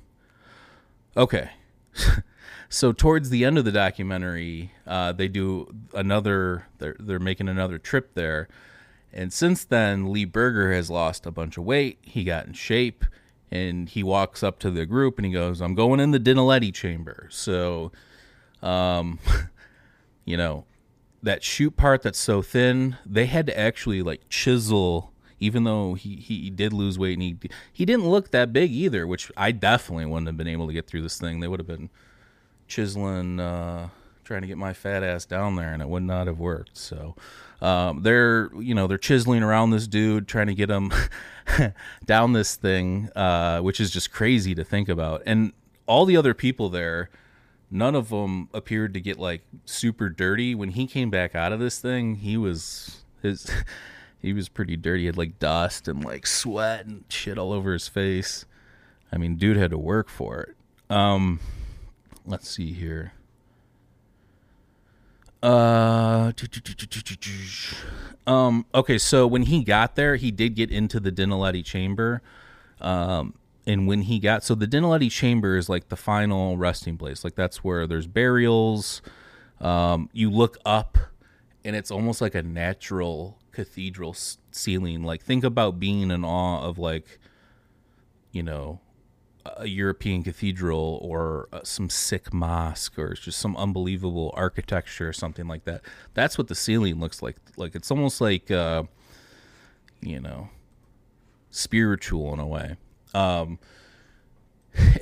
[1.15, 1.51] Okay.
[2.69, 6.67] so towards the end of the documentary, uh, they do another.
[6.79, 8.47] They're they're making another trip there,
[9.11, 11.99] and since then, Lee Berger has lost a bunch of weight.
[12.01, 13.05] He got in shape,
[13.51, 16.73] and he walks up to the group and he goes, "I'm going in the Dinaledi
[16.73, 17.91] chamber." So,
[18.61, 19.19] um,
[20.25, 20.65] you know,
[21.23, 25.11] that chute part that's so thin, they had to actually like chisel.
[25.39, 27.37] Even though he, he did lose weight and he
[27.71, 30.87] he didn't look that big either, which I definitely wouldn't have been able to get
[30.87, 31.41] through this thing.
[31.41, 31.89] They would have been
[32.67, 33.89] chiseling, uh,
[34.23, 36.77] trying to get my fat ass down there, and it would not have worked.
[36.77, 37.15] So
[37.61, 40.93] um, they're you know they're chiseling around this dude, trying to get him
[42.05, 45.23] down this thing, uh, which is just crazy to think about.
[45.25, 45.51] And
[45.85, 47.09] all the other people there,
[47.73, 50.55] none of them appeared to get like super dirty.
[50.55, 53.49] When he came back out of this thing, he was his.
[54.23, 55.01] He was pretty dirty.
[55.01, 58.45] He had like dust and like sweat and shit all over his face.
[59.11, 60.55] I mean, dude had to work for it.
[60.89, 61.41] Um,
[62.25, 63.11] let's see here.
[65.43, 66.31] Uh,
[68.25, 72.21] um, okay, so when he got there, he did get into the Dinaledi chamber.
[72.79, 73.33] Um,
[73.65, 77.23] and when he got, so the Dinaledi chamber is like the final resting place.
[77.23, 79.01] Like that's where there's burials.
[79.61, 80.97] Um, you look up
[81.63, 84.15] and it's almost like a natural cathedral
[84.51, 85.03] ceiling.
[85.03, 87.19] Like think about being in awe of like,
[88.31, 88.81] you know,
[89.45, 95.47] a European cathedral or uh, some sick mosque or just some unbelievable architecture or something
[95.47, 95.81] like that.
[96.13, 97.37] That's what the ceiling looks like.
[97.57, 98.83] Like it's almost like uh,
[100.01, 100.49] you know,
[101.49, 102.75] spiritual in a way.
[103.13, 103.59] Um,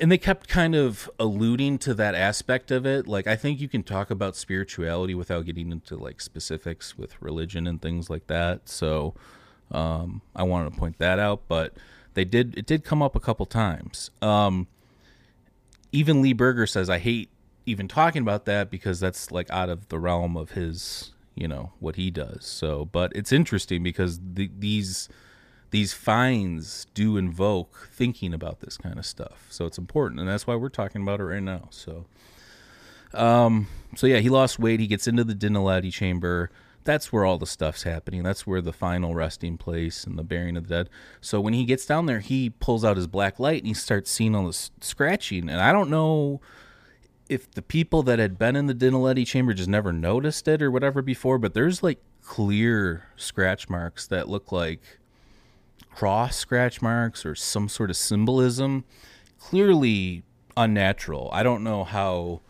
[0.00, 3.06] and they kept kind of alluding to that aspect of it.
[3.06, 7.66] Like I think you can talk about spirituality without getting into like specifics with religion
[7.66, 8.68] and things like that.
[8.68, 9.14] So
[9.70, 11.74] um, I wanted to point that out, but
[12.14, 14.10] they did it did come up a couple times.
[14.20, 14.66] Um,
[15.90, 17.30] even Lee Berger says I hate
[17.64, 21.72] even talking about that because that's like out of the realm of his, you know,
[21.78, 22.44] what he does.
[22.44, 25.08] So, but it's interesting because the, these
[25.72, 29.46] these finds do invoke thinking about this kind of stuff.
[29.50, 31.68] So it's important, and that's why we're talking about it right now.
[31.70, 32.06] So,
[33.12, 34.80] um, so yeah, he lost weight.
[34.80, 36.50] He gets into the Dinaledi chamber
[36.84, 38.22] that's where all the stuff's happening.
[38.22, 40.90] That's where the final resting place and the burying of the dead.
[41.20, 44.10] So when he gets down there, he pulls out his black light and he starts
[44.10, 45.48] seeing all this scratching.
[45.48, 46.40] And I don't know
[47.28, 50.70] if the people that had been in the Dinaledi chamber just never noticed it or
[50.70, 54.80] whatever before, but there's like clear scratch marks that look like
[55.94, 58.84] cross scratch marks or some sort of symbolism.
[59.38, 60.22] Clearly
[60.56, 61.30] unnatural.
[61.32, 62.40] I don't know how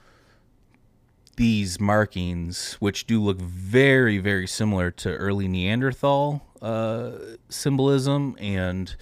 [1.37, 7.13] these markings, which do look very, very similar to early Neanderthal uh,
[7.49, 8.95] symbolism and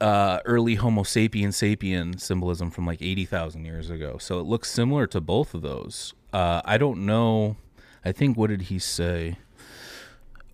[0.00, 4.18] uh, early Homo sapien sapien symbolism from like 80,000 years ago.
[4.18, 6.14] So it looks similar to both of those.
[6.32, 7.56] Uh, I don't know.
[8.04, 9.38] I think, what did he say?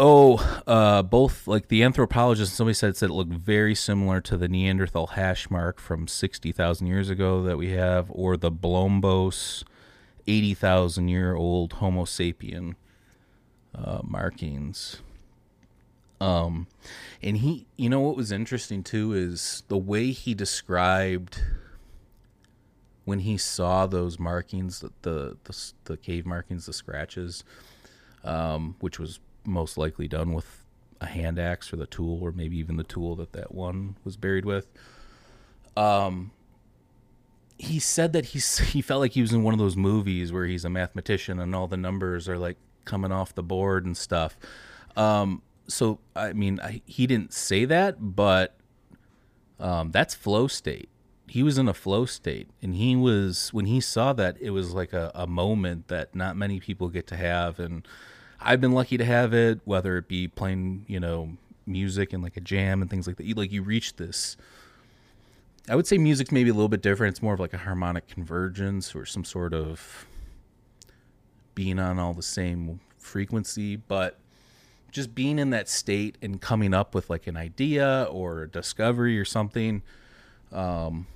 [0.01, 2.55] Oh, uh, both like the anthropologist.
[2.55, 6.89] Somebody said said it looked very similar to the Neanderthal hash mark from sixty thousand
[6.89, 9.63] years ago that we have, or the Blombos
[10.27, 12.75] 80,000 year old Homo sapien
[13.75, 15.03] uh, markings.
[16.21, 16.69] Um,
[17.23, 21.43] and he, you know, what was interesting too is the way he described
[23.05, 27.45] when he saw those markings, the the, the cave markings, the scratches,
[28.23, 30.65] um, which was most likely done with
[31.01, 34.17] a hand axe or the tool, or maybe even the tool that that one was
[34.17, 34.69] buried with.
[35.77, 36.31] Um,
[37.59, 40.47] he said that he's he felt like he was in one of those movies where
[40.47, 44.37] he's a mathematician and all the numbers are like coming off the board and stuff.
[44.97, 48.57] Um, so I mean, I, he didn't say that, but
[49.59, 50.89] um, that's flow state.
[51.27, 54.73] He was in a flow state, and he was when he saw that it was
[54.73, 57.87] like a, a moment that not many people get to have, and
[58.45, 59.61] I've been lucky to have it.
[59.65, 63.25] Whether it be playing, you know, music and like a jam and things like that.
[63.25, 64.37] You, like you reach this.
[65.69, 67.15] I would say music's maybe a little bit different.
[67.15, 70.07] It's more of like a harmonic convergence or some sort of
[71.55, 74.19] being on all the same frequency, but
[74.91, 79.19] just being in that state and coming up with like an idea or a discovery
[79.19, 79.83] or something.
[80.53, 81.07] Um,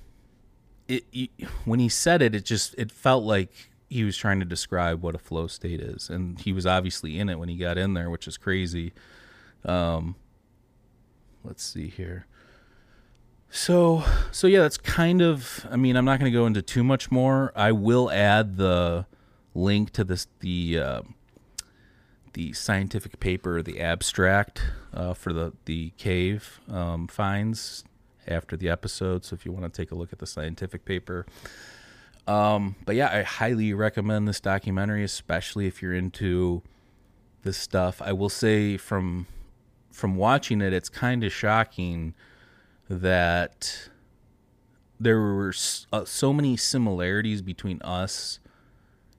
[0.87, 1.29] it, it
[1.65, 5.15] when he said it, it just it felt like he was trying to describe what
[5.15, 8.09] a flow state is, and he was obviously in it when he got in there,
[8.09, 8.93] which is crazy.
[9.65, 10.15] Um,
[11.43, 12.27] let's see here.
[13.49, 15.65] So, so yeah, that's kind of.
[15.71, 17.51] I mean, I'm not going to go into too much more.
[17.55, 19.07] I will add the
[19.55, 21.01] link to this the uh,
[22.33, 24.61] the scientific paper, the abstract
[24.93, 27.83] uh, for the the cave um, finds
[28.27, 29.25] after the episode.
[29.25, 31.25] So if you want to take a look at the scientific paper.
[32.27, 36.61] Um, but yeah, I highly recommend this documentary, especially if you're into
[37.43, 38.01] this stuff.
[38.01, 39.27] I will say from
[39.91, 42.13] from watching it, it's kind of shocking
[42.89, 43.89] that
[44.99, 45.53] there were
[45.91, 48.39] uh, so many similarities between us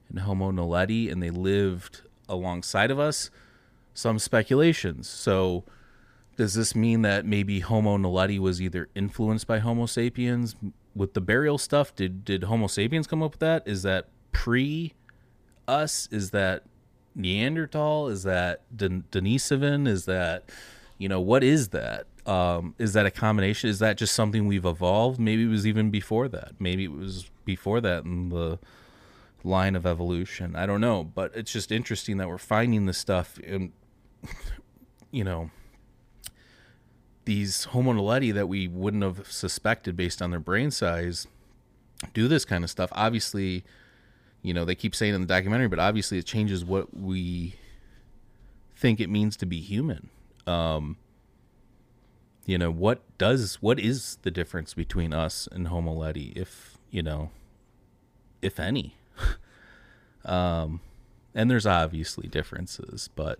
[0.09, 3.29] and Homo naledi, and they lived alongside of us.
[3.93, 5.09] Some speculations.
[5.09, 5.63] So
[6.37, 10.55] does this mean that maybe Homo naledi was either influenced by Homo sapiens
[10.95, 11.95] with the burial stuff?
[11.95, 13.67] Did did Homo sapiens come up with that?
[13.67, 14.93] Is that pre
[15.67, 16.07] us?
[16.11, 16.63] Is that
[17.15, 18.07] Neanderthal?
[18.07, 19.87] Is that Den- Denisovan?
[19.87, 20.49] Is that
[20.97, 22.07] you know what is that?
[22.25, 23.69] Um, is that a combination?
[23.69, 25.19] Is that just something we've evolved?
[25.19, 26.53] Maybe it was even before that.
[26.59, 28.59] Maybe it was before that in the
[29.43, 30.55] line of evolution.
[30.55, 33.71] I don't know, but it's just interesting that we're finding this stuff and
[35.11, 35.49] you know
[37.25, 41.27] these Homo naledi that we wouldn't have suspected based on their brain size
[42.13, 42.89] do this kind of stuff.
[42.93, 43.63] Obviously,
[44.41, 47.55] you know, they keep saying in the documentary, but obviously it changes what we
[48.75, 50.09] think it means to be human.
[50.47, 50.97] Um,
[52.45, 57.03] you know, what does what is the difference between us and Homo naledi if, you
[57.03, 57.29] know,
[58.41, 58.95] if any?
[60.25, 60.81] um,
[61.35, 63.39] and there's obviously differences, but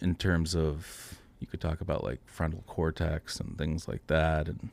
[0.00, 4.70] in terms of you could talk about like frontal cortex and things like that and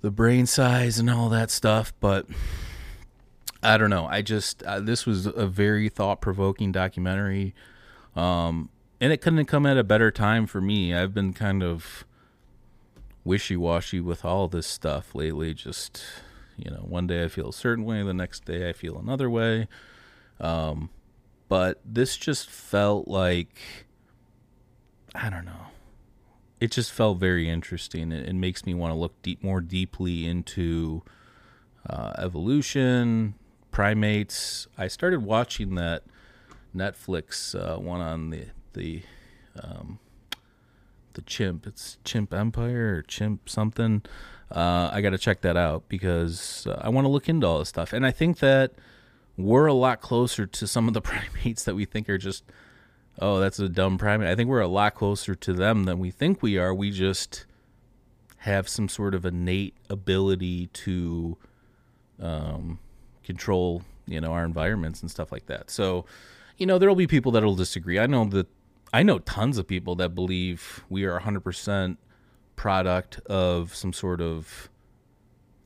[0.00, 2.26] the brain size and all that stuff but
[3.62, 4.06] i don't know.
[4.06, 7.54] I just uh, this was a very thought-provoking documentary
[8.14, 8.68] um,
[9.00, 10.94] and it couldn't have come at a better time for me.
[10.94, 12.04] I've been kind of
[13.24, 16.04] wishy-washy with all this stuff lately just
[16.58, 19.30] you know one day i feel a certain way the next day i feel another
[19.30, 19.66] way.
[20.40, 20.90] Um,
[21.48, 23.86] but this just felt like
[25.14, 25.66] I don't know.
[26.60, 28.10] It just felt very interesting.
[28.12, 31.02] It, it makes me want to look deep, more deeply into
[31.88, 33.34] uh, evolution,
[33.70, 34.66] primates.
[34.78, 36.04] I started watching that
[36.74, 39.02] Netflix uh, one on the the
[39.60, 39.98] um,
[41.14, 41.66] the chimp.
[41.66, 44.02] It's Chimp Empire or Chimp something.
[44.50, 47.58] Uh, I got to check that out because uh, I want to look into all
[47.58, 47.92] this stuff.
[47.92, 48.72] And I think that
[49.36, 52.44] we're a lot closer to some of the primates that we think are just
[53.18, 54.28] oh, that's a dumb primate.
[54.28, 56.74] I think we're a lot closer to them than we think we are.
[56.74, 57.46] We just
[58.38, 61.36] have some sort of innate ability to
[62.20, 62.78] um,
[63.22, 65.70] control, you know, our environments and stuff like that.
[65.70, 66.04] So,
[66.58, 67.98] you know, there will be people that will disagree.
[67.98, 68.46] I know that
[68.92, 71.96] I know tons of people that believe we are 100%
[72.54, 74.68] product of some sort of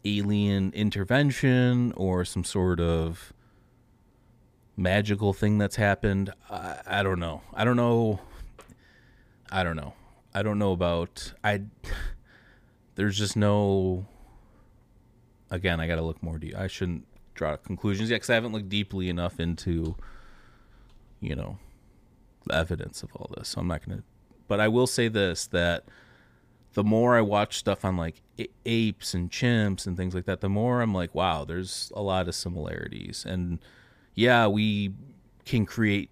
[0.05, 3.33] alien intervention or some sort of
[4.79, 6.33] magical thing that's happened.
[6.49, 7.43] I, I don't know.
[7.53, 8.21] I don't know.
[9.51, 9.95] I don't know.
[10.33, 11.63] I don't know about I.
[12.95, 14.07] There's just no.
[15.51, 16.57] Again, I got to look more deep.
[16.57, 19.97] I shouldn't draw conclusions yet because I haven't looked deeply enough into.
[21.21, 21.59] You know,
[22.47, 23.51] the evidence of all this.
[23.51, 24.05] So I'm not gonna.
[24.47, 25.85] But I will say this that
[26.75, 28.23] the more I watch stuff on like
[28.65, 32.29] apes and chimps and things like that, the more I'm like, wow, there's a lot
[32.29, 33.59] of similarities and
[34.19, 34.93] yeah, we
[35.45, 36.11] can create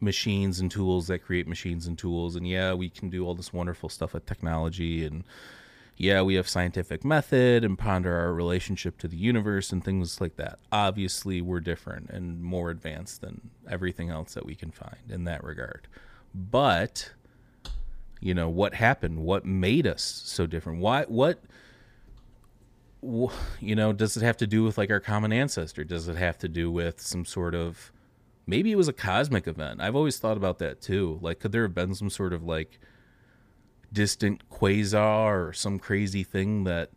[0.00, 3.52] machines and tools that create machines and tools and yeah, we can do all this
[3.52, 5.22] wonderful stuff with technology and
[5.96, 10.34] yeah, we have scientific method and ponder our relationship to the universe and things like
[10.34, 10.58] that.
[10.72, 15.44] Obviously, we're different and more advanced than everything else that we can find in that
[15.44, 15.86] regard.
[16.34, 17.12] But
[18.18, 19.20] you know, what happened?
[19.20, 20.80] What made us so different?
[20.80, 21.38] Why what
[23.60, 25.84] you know, does it have to do with like our common ancestor?
[25.84, 27.92] Does it have to do with some sort of
[28.46, 29.80] maybe it was a cosmic event?
[29.80, 31.18] I've always thought about that too.
[31.20, 32.78] Like, could there have been some sort of like
[33.92, 36.90] distant quasar or some crazy thing that,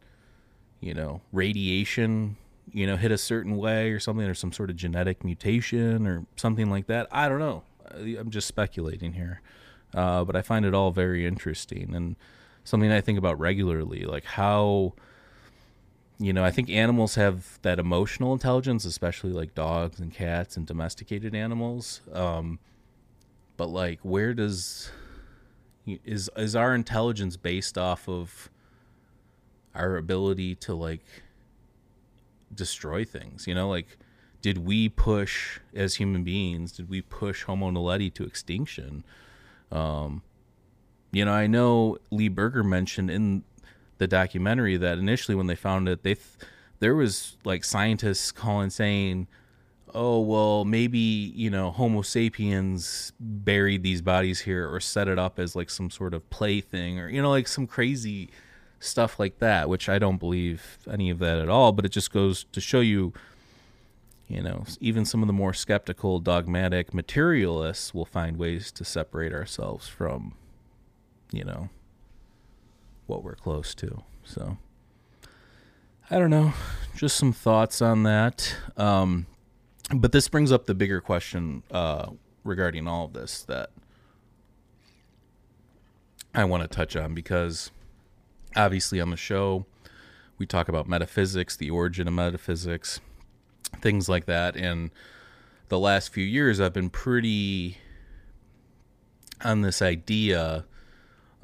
[0.80, 2.38] you know, radiation,
[2.72, 6.26] you know, hit a certain way or something, or some sort of genetic mutation or
[6.36, 7.08] something like that?
[7.12, 7.64] I don't know.
[7.92, 9.42] I'm just speculating here.
[9.94, 12.16] uh, but I find it all very interesting and
[12.64, 14.04] something I think about regularly.
[14.04, 14.94] Like how,
[16.20, 20.66] you know, I think animals have that emotional intelligence, especially like dogs and cats and
[20.66, 22.02] domesticated animals.
[22.12, 22.60] Um,
[23.56, 24.92] but like, where does
[25.86, 28.50] is is our intelligence based off of
[29.76, 31.06] our ability to like
[32.54, 33.46] destroy things?
[33.46, 33.98] You know, like
[34.42, 36.72] did we push as human beings?
[36.72, 39.04] Did we push Homo naledi to extinction?
[39.72, 40.24] Um,
[41.12, 43.44] you know, I know Lee Berger mentioned in
[43.98, 48.70] the documentary that initially when they found it, they th- there was like scientists calling
[48.70, 49.28] saying,
[49.94, 55.40] "Oh, well, maybe you know Homo sapiens buried these bodies here or set it up
[55.40, 58.30] as like some sort of plaything or you know like some crazy
[58.80, 61.72] stuff like that." Which I don't believe any of that at all.
[61.72, 63.14] But it just goes to show you
[64.28, 69.34] you know, even some of the more skeptical, dogmatic materialists will find ways to separate
[69.34, 70.34] ourselves from,
[71.32, 71.70] you know,
[73.08, 74.04] what we're close to.
[74.24, 74.58] So,
[76.10, 76.54] I don't know,
[76.96, 78.56] just some thoughts on that.
[78.76, 79.26] Um,
[79.94, 82.12] but this brings up the bigger question uh,
[82.44, 83.72] regarding all of this that
[86.36, 87.72] I want to touch on because
[88.56, 89.66] obviously on the show
[90.38, 93.00] we talk about metaphysics, the origin of metaphysics
[93.82, 94.56] things like that.
[94.56, 94.92] And
[95.70, 97.78] the last few years, I've been pretty
[99.44, 100.66] on this idea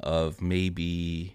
[0.00, 1.33] of maybe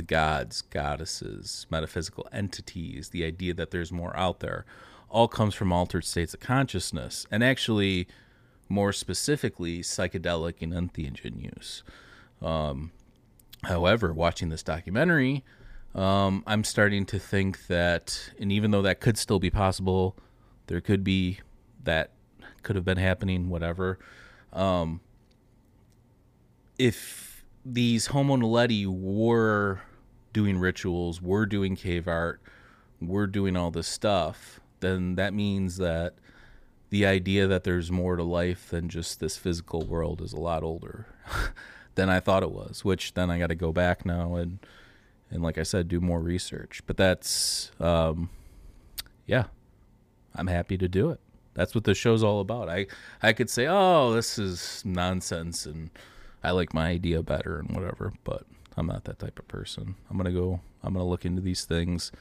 [0.00, 4.64] the gods, goddesses, metaphysical entities, the idea that there's more out there,
[5.10, 7.26] all comes from altered states of consciousness.
[7.30, 8.08] And actually,
[8.70, 11.82] more specifically, psychedelic and entheogen use.
[12.40, 12.92] Um,
[13.64, 15.44] however, watching this documentary,
[15.94, 20.16] um, I'm starting to think that, and even though that could still be possible,
[20.68, 21.40] there could be
[21.84, 22.12] that
[22.62, 23.98] could have been happening, whatever.
[24.54, 25.02] Um,
[26.78, 29.82] if these Homo naledi were
[30.32, 32.40] doing rituals, we're doing cave art,
[33.00, 36.14] we're doing all this stuff, then that means that
[36.90, 40.62] the idea that there's more to life than just this physical world is a lot
[40.62, 41.06] older
[41.94, 44.58] than I thought it was, which then I got to go back now and
[45.30, 46.82] and like I said, do more research.
[46.86, 48.30] But that's, um,
[49.26, 49.44] yeah,
[50.34, 51.20] I'm happy to do it.
[51.54, 52.68] That's what the show's all about.
[52.68, 52.86] I
[53.22, 55.90] I could say, oh, this is nonsense, and
[56.42, 58.12] I like my idea better, and whatever.
[58.24, 58.44] But
[58.76, 59.96] I'm not that type of person.
[60.08, 60.60] I'm gonna go.
[60.82, 62.12] I'm gonna look into these things.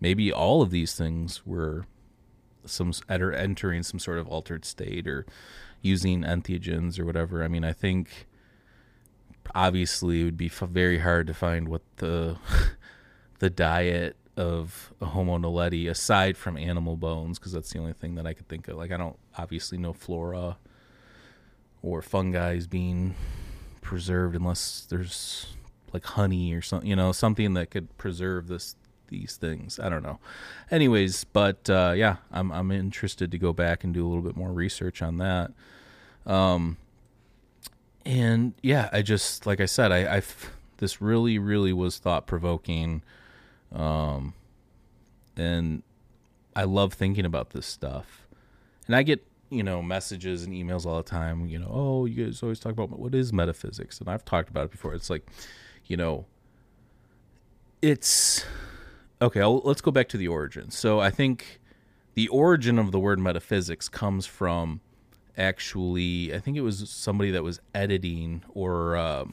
[0.00, 1.86] Maybe all of these things were
[2.64, 5.26] some enter, entering some sort of altered state or
[5.82, 7.42] using entheogens or whatever.
[7.42, 8.26] I mean, I think
[9.54, 12.38] obviously it would be very hard to find what the
[13.38, 18.14] the diet of a Homo naledi aside from animal bones because that's the only thing
[18.14, 18.76] that I could think of.
[18.76, 20.58] Like I don't obviously know flora
[21.82, 23.14] or fungi is being
[23.88, 25.46] preserved unless there's
[25.94, 28.76] like honey or something, you know, something that could preserve this
[29.08, 29.80] these things.
[29.80, 30.18] I don't know.
[30.70, 34.36] Anyways, but uh, yeah, I'm I'm interested to go back and do a little bit
[34.36, 35.52] more research on that.
[36.26, 36.76] Um,
[38.04, 40.22] and yeah, I just like I said, I, I
[40.76, 43.02] this really really was thought provoking,
[43.74, 44.34] um,
[45.34, 45.82] and
[46.54, 48.26] I love thinking about this stuff,
[48.86, 51.46] and I get you know messages and emails all the time.
[51.46, 54.66] You know, oh, you guys always talk about what is metaphysics, and I've talked about
[54.66, 54.94] it before.
[54.94, 55.26] It's like,
[55.86, 56.26] you know,
[57.82, 58.44] it's
[59.20, 59.40] okay.
[59.40, 60.70] I'll, let's go back to the origin.
[60.70, 61.60] So I think
[62.14, 64.80] the origin of the word metaphysics comes from
[65.36, 69.24] actually, I think it was somebody that was editing or uh,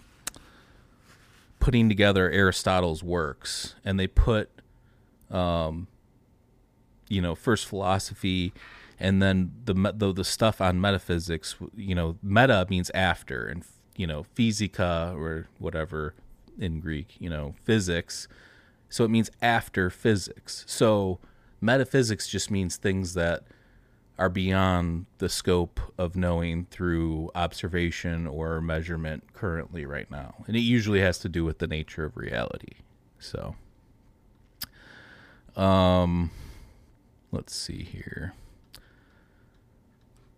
[1.60, 4.50] putting together Aristotle's works, and they put,
[5.32, 5.88] um,
[7.10, 8.54] you know, first philosophy,
[9.00, 11.56] and then the the the stuff on metaphysics.
[11.76, 13.64] You know, meta means after, and
[13.96, 16.14] you know, physica or whatever
[16.58, 17.16] in Greek.
[17.20, 18.28] You know, physics.
[18.90, 20.64] So it means after physics.
[20.68, 21.20] So
[21.60, 23.44] metaphysics just means things that
[24.18, 30.36] are beyond the scope of knowing through observation or measurement currently right now.
[30.48, 32.76] And it usually has to do with the nature of reality.
[33.20, 33.56] So
[35.56, 36.32] um
[37.32, 38.34] let's see here.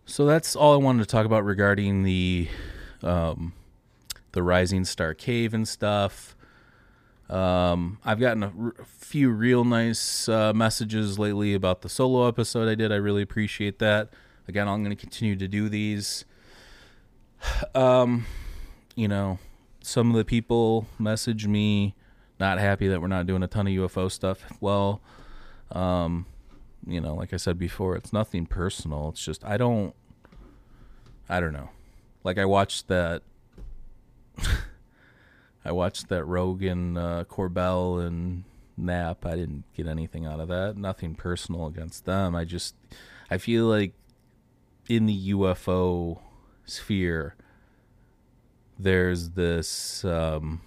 [0.09, 2.47] So that's all I wanted to talk about regarding the
[3.03, 3.51] um
[4.31, 6.35] the Rising Star Cave and stuff.
[7.29, 12.69] Um, I've gotten a r- few real nice uh, messages lately about the solo episode
[12.69, 12.91] I did.
[12.93, 14.11] I really appreciate that.
[14.47, 16.25] Again, I'm going to continue to do these.
[17.75, 18.25] Um,
[18.95, 19.37] you know,
[19.81, 21.93] some of the people message me
[22.39, 24.43] not happy that we're not doing a ton of UFO stuff.
[24.59, 25.01] Well,
[25.71, 26.25] um,
[26.87, 29.09] you know, like I said before, it's nothing personal.
[29.09, 29.93] It's just I don't
[31.29, 31.69] I don't know.
[32.23, 33.21] Like I watched that
[35.65, 38.45] I watched that Rogan, uh, Corbell, and
[38.77, 39.25] Knapp.
[39.25, 40.77] I didn't get anything out of that.
[40.77, 42.35] Nothing personal against them.
[42.35, 42.75] I just,
[43.29, 43.93] I feel like
[44.87, 46.19] in the UFO
[46.65, 47.35] sphere,
[48.79, 50.61] there's this, um,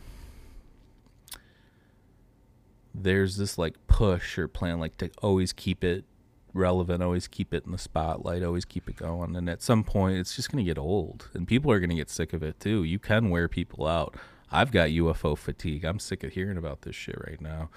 [2.94, 6.04] there's this like push or plan, like to always keep it
[6.52, 9.36] relevant, always keep it in the spotlight, always keep it going.
[9.36, 11.96] And at some point, it's just going to get old, and people are going to
[11.96, 12.84] get sick of it too.
[12.84, 14.16] You can wear people out.
[14.50, 15.84] I've got UFO fatigue.
[15.84, 17.70] I'm sick of hearing about this shit right now.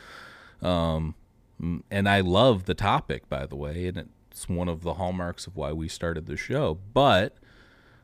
[0.67, 1.15] Um,
[1.91, 5.55] and I love the topic, by the way, and it's one of the hallmarks of
[5.55, 6.79] why we started the show.
[6.93, 7.37] But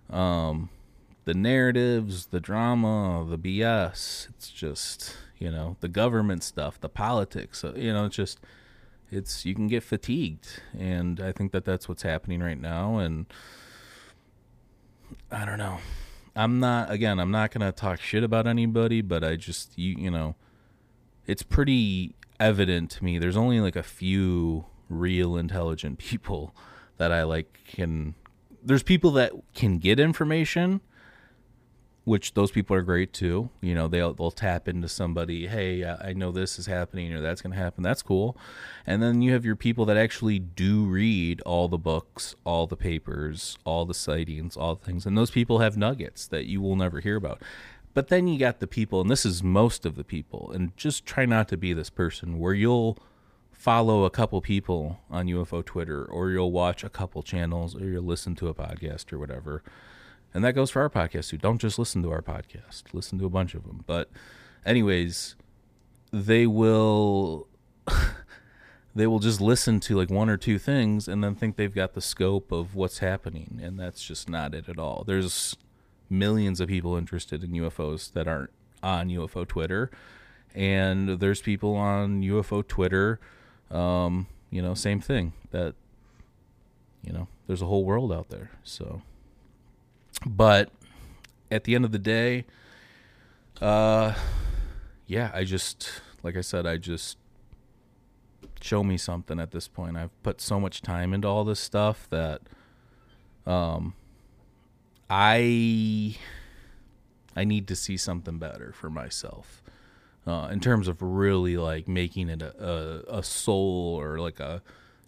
[0.09, 0.69] um,
[1.25, 7.63] the narratives, the drama, the BS, it's just, you know, the government stuff, the politics,
[7.63, 8.39] uh, you know, it's just
[9.11, 13.25] it's you can get fatigued and i think that that's what's happening right now and
[15.31, 15.79] i don't know.
[16.35, 20.11] I'm not again i'm not to talk shit about anybody but i just you you
[20.11, 20.35] know
[21.29, 23.19] it's pretty evident to me.
[23.19, 26.55] There's only like a few real intelligent people
[26.97, 28.15] that i like can
[28.61, 30.81] there's people that can get information
[32.09, 33.49] which those people are great too.
[33.61, 35.45] You know, they'll they'll tap into somebody.
[35.45, 37.83] Hey, I know this is happening or that's going to happen.
[37.83, 38.35] That's cool.
[38.87, 42.75] And then you have your people that actually do read all the books, all the
[42.75, 45.05] papers, all the sightings, all the things.
[45.05, 47.43] And those people have nuggets that you will never hear about.
[47.93, 50.51] But then you got the people, and this is most of the people.
[50.51, 52.97] And just try not to be this person where you'll
[53.51, 58.03] follow a couple people on UFO Twitter, or you'll watch a couple channels, or you'll
[58.03, 59.63] listen to a podcast or whatever
[60.33, 61.37] and that goes for our podcast too.
[61.37, 63.83] Don't just listen to our podcast, listen to a bunch of them.
[63.87, 64.09] But,
[64.65, 65.35] anyways,
[66.11, 67.47] they will.
[68.95, 71.93] they will just listen to like one or two things and then think they've got
[71.93, 75.55] the scope of what's happening and that's just not it at all there's
[76.09, 78.49] millions of people interested in ufos that aren't
[78.81, 79.89] on ufo twitter
[80.55, 83.19] and there's people on ufo twitter
[83.71, 85.75] um, you know same thing that
[87.03, 89.01] you know there's a whole world out there so
[90.25, 90.69] but
[91.51, 92.45] at the end of the day,
[93.61, 94.13] uh,
[95.07, 95.89] yeah, I just,
[96.23, 97.17] like I said, I just
[98.61, 99.97] show me something at this point.
[99.97, 102.41] I've put so much time into all this stuff that,
[103.45, 103.95] um,
[105.09, 106.17] I,
[107.35, 109.63] I need to see something better for myself.
[110.27, 114.61] Uh, in terms of really like making it a, a, a sole or like a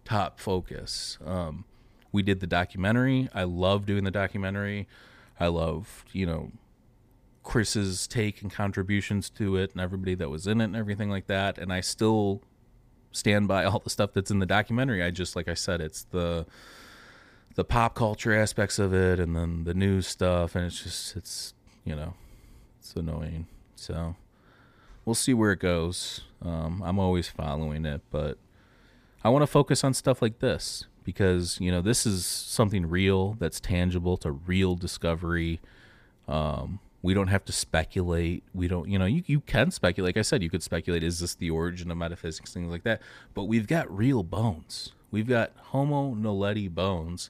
[0.03, 1.19] top focus.
[1.23, 1.65] Um,
[2.11, 3.29] we did the documentary.
[3.33, 4.87] I love doing the documentary.
[5.39, 6.51] I love, you know,
[7.43, 11.27] Chris's take and contributions to it and everybody that was in it and everything like
[11.27, 11.57] that.
[11.57, 12.41] And I still
[13.11, 15.01] stand by all the stuff that's in the documentary.
[15.03, 16.45] I just like I said, it's the
[17.55, 21.53] the pop culture aspects of it and then the news stuff and it's just it's
[21.83, 22.13] you know
[22.79, 23.47] it's annoying.
[23.75, 24.15] So
[25.05, 26.21] we'll see where it goes.
[26.41, 28.37] Um, I'm always following it, but
[29.23, 33.33] I want to focus on stuff like this because you know this is something real
[33.39, 35.59] that's tangible to real discovery.
[36.27, 38.43] Um, we don't have to speculate.
[38.53, 40.15] We don't you know you, you can speculate.
[40.15, 43.01] Like i said you could speculate is this the origin of metaphysics things like that?
[43.33, 44.93] But we've got real bones.
[45.09, 47.29] We've got homo naledi bones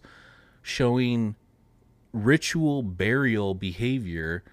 [0.62, 1.36] showing
[2.14, 4.44] ritual burial behavior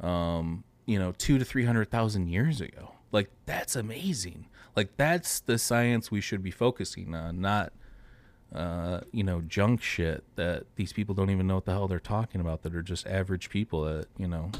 [0.00, 2.92] um, you know two to three hundred thousand years ago.
[3.12, 4.46] Like that's amazing.
[4.74, 7.72] Like that's the science we should be focusing on not
[8.54, 11.98] uh, you know, junk shit that these people don't even know what the hell they're
[11.98, 14.50] talking about that are just average people that, you know,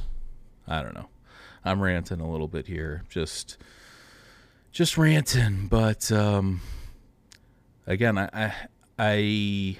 [0.67, 1.09] I don't know.
[1.65, 3.05] I'm ranting a little bit here.
[3.09, 3.57] Just
[4.73, 6.61] just ranting, but um
[7.87, 8.55] again, I I
[8.99, 9.77] I,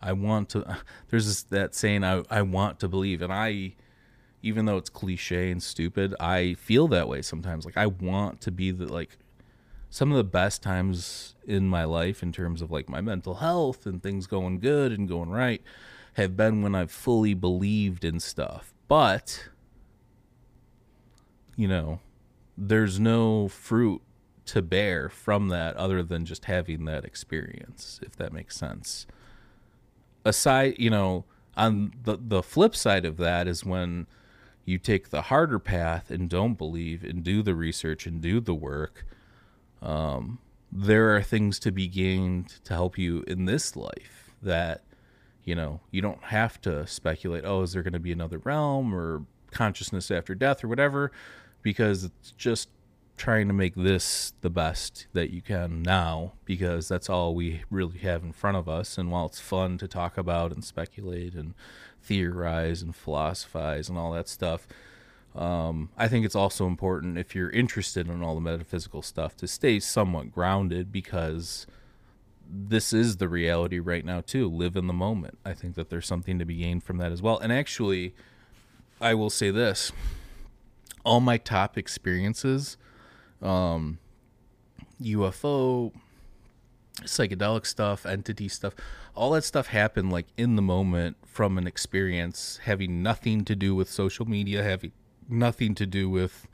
[0.00, 0.78] I want to
[1.08, 3.74] there's this, that saying I I want to believe and I
[4.42, 7.64] even though it's cliche and stupid, I feel that way sometimes.
[7.64, 9.18] Like I want to be the like
[9.90, 13.86] some of the best times in my life in terms of like my mental health
[13.86, 15.62] and things going good and going right
[16.14, 18.74] have been when I've fully believed in stuff.
[18.86, 19.48] But
[21.56, 22.00] you know,
[22.56, 24.02] there's no fruit
[24.46, 29.06] to bear from that other than just having that experience, if that makes sense.
[30.24, 31.24] Aside, you know,
[31.56, 34.06] on the the flip side of that is when
[34.64, 38.54] you take the harder path and don't believe and do the research and do the
[38.54, 39.06] work
[39.82, 40.38] um,
[40.70, 44.82] there are things to be gained to help you in this life that
[45.44, 48.94] you know you don't have to speculate oh is there going to be another realm
[48.94, 51.10] or consciousness after death or whatever
[51.62, 52.68] because it's just
[53.16, 57.98] trying to make this the best that you can now because that's all we really
[57.98, 61.54] have in front of us and while it's fun to talk about and speculate and
[62.00, 64.66] theorize and philosophize and all that stuff.
[65.38, 69.46] Um, I think it's also important if you're interested in all the metaphysical stuff to
[69.46, 71.64] stay somewhat grounded because
[72.50, 74.48] this is the reality right now too.
[74.48, 75.38] Live in the moment.
[75.44, 77.38] I think that there's something to be gained from that as well.
[77.38, 78.14] And actually,
[79.00, 79.92] I will say this:
[81.04, 82.76] all my top experiences,
[83.40, 83.98] um,
[85.00, 85.92] UFO,
[87.02, 88.74] psychedelic stuff, entity stuff,
[89.14, 93.76] all that stuff happened like in the moment from an experience having nothing to do
[93.76, 94.90] with social media, having
[95.28, 96.46] nothing to do with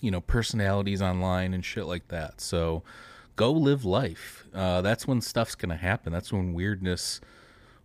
[0.00, 2.40] you know personalities online and shit like that.
[2.40, 2.82] So
[3.36, 4.46] go live life.
[4.54, 6.12] Uh, that's when stuff's gonna happen.
[6.12, 7.20] That's when weirdness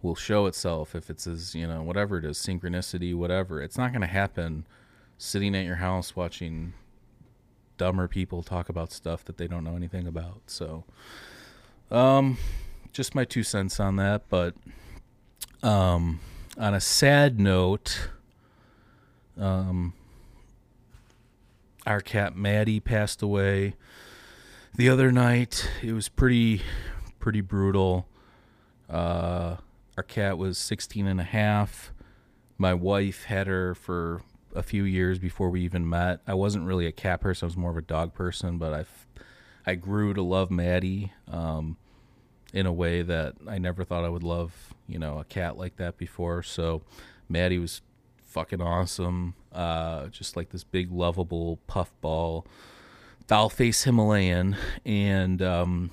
[0.02, 0.96] will show itself.
[0.96, 3.62] If it's as you know whatever it is, synchronicity, whatever.
[3.62, 4.66] It's not gonna happen
[5.18, 6.74] sitting at your house watching
[7.78, 10.42] dumber people talk about stuff that they don't know anything about.
[10.48, 10.84] So,
[11.92, 12.38] um,
[12.92, 14.24] just my two cents on that.
[14.30, 14.56] But,
[15.62, 16.20] um,
[16.58, 18.10] on a sad note,
[19.40, 19.94] um,
[21.86, 23.76] our cat Maddie passed away
[24.76, 25.70] the other night.
[25.82, 26.62] It was pretty,
[27.20, 28.08] pretty brutal.
[28.90, 29.58] Uh,
[29.98, 31.94] our cat was 16 and a half.
[32.58, 34.22] My wife had her for
[34.56, 36.22] a few years before we even met.
[36.28, 38.58] I wasn't really a cat person; I was more of a dog person.
[38.58, 38.86] But I,
[39.66, 41.78] I grew to love Maddie um,
[42.54, 44.74] in a way that I never thought I would love.
[44.88, 46.44] You know, a cat like that before.
[46.44, 46.84] So,
[47.28, 47.82] Maddie was
[48.34, 49.36] fucking awesome.
[49.52, 52.46] Uh, just like this big, lovable puffball,
[53.28, 55.92] doll face Himalayan, and um,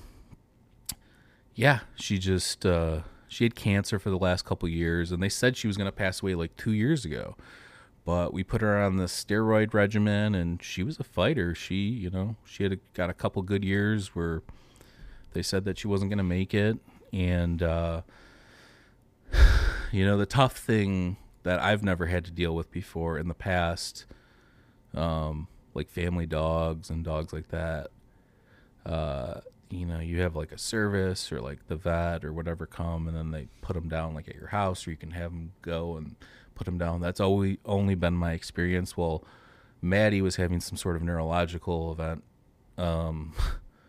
[1.55, 2.65] yeah, she just.
[2.65, 5.87] Uh, she had cancer for the last couple years, and they said she was going
[5.87, 7.37] to pass away like two years ago
[8.05, 12.09] but we put her on the steroid regimen and she was a fighter she you
[12.09, 14.41] know she had a, got a couple good years where
[15.33, 16.77] they said that she wasn't going to make it
[17.13, 18.01] and uh,
[19.91, 23.33] you know the tough thing that i've never had to deal with before in the
[23.33, 24.05] past
[24.93, 27.87] um, like family dogs and dogs like that
[28.85, 29.39] uh,
[29.69, 33.15] you know you have like a service or like the vet or whatever come and
[33.15, 35.95] then they put them down like at your house or you can have them go
[35.95, 36.15] and
[36.61, 37.01] put them down.
[37.01, 38.95] That's always only been my experience.
[38.95, 39.23] Well,
[39.81, 42.23] Maddie was having some sort of neurological event,
[42.77, 43.33] um,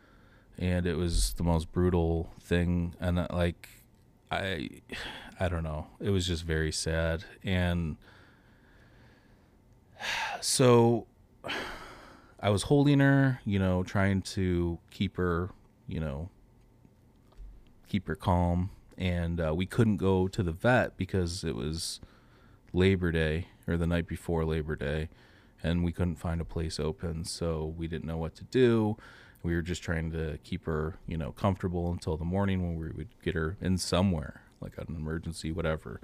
[0.58, 2.94] and it was the most brutal thing.
[2.98, 3.68] And uh, like,
[4.30, 4.70] I,
[5.42, 5.88] I don't know.
[5.98, 7.24] It was just very sad.
[7.42, 7.96] And
[10.40, 11.08] so,
[12.40, 15.50] I was holding her, you know, trying to keep her,
[15.88, 16.28] you know,
[17.88, 18.70] keep her calm.
[18.96, 22.00] And uh, we couldn't go to the vet because it was
[22.72, 25.08] Labor Day or the night before Labor Day,
[25.60, 28.96] and we couldn't find a place open, so we didn't know what to do.
[29.42, 32.90] We were just trying to keep her, you know, comfortable until the morning when we
[32.90, 36.00] would get her in somewhere, like an emergency, whatever.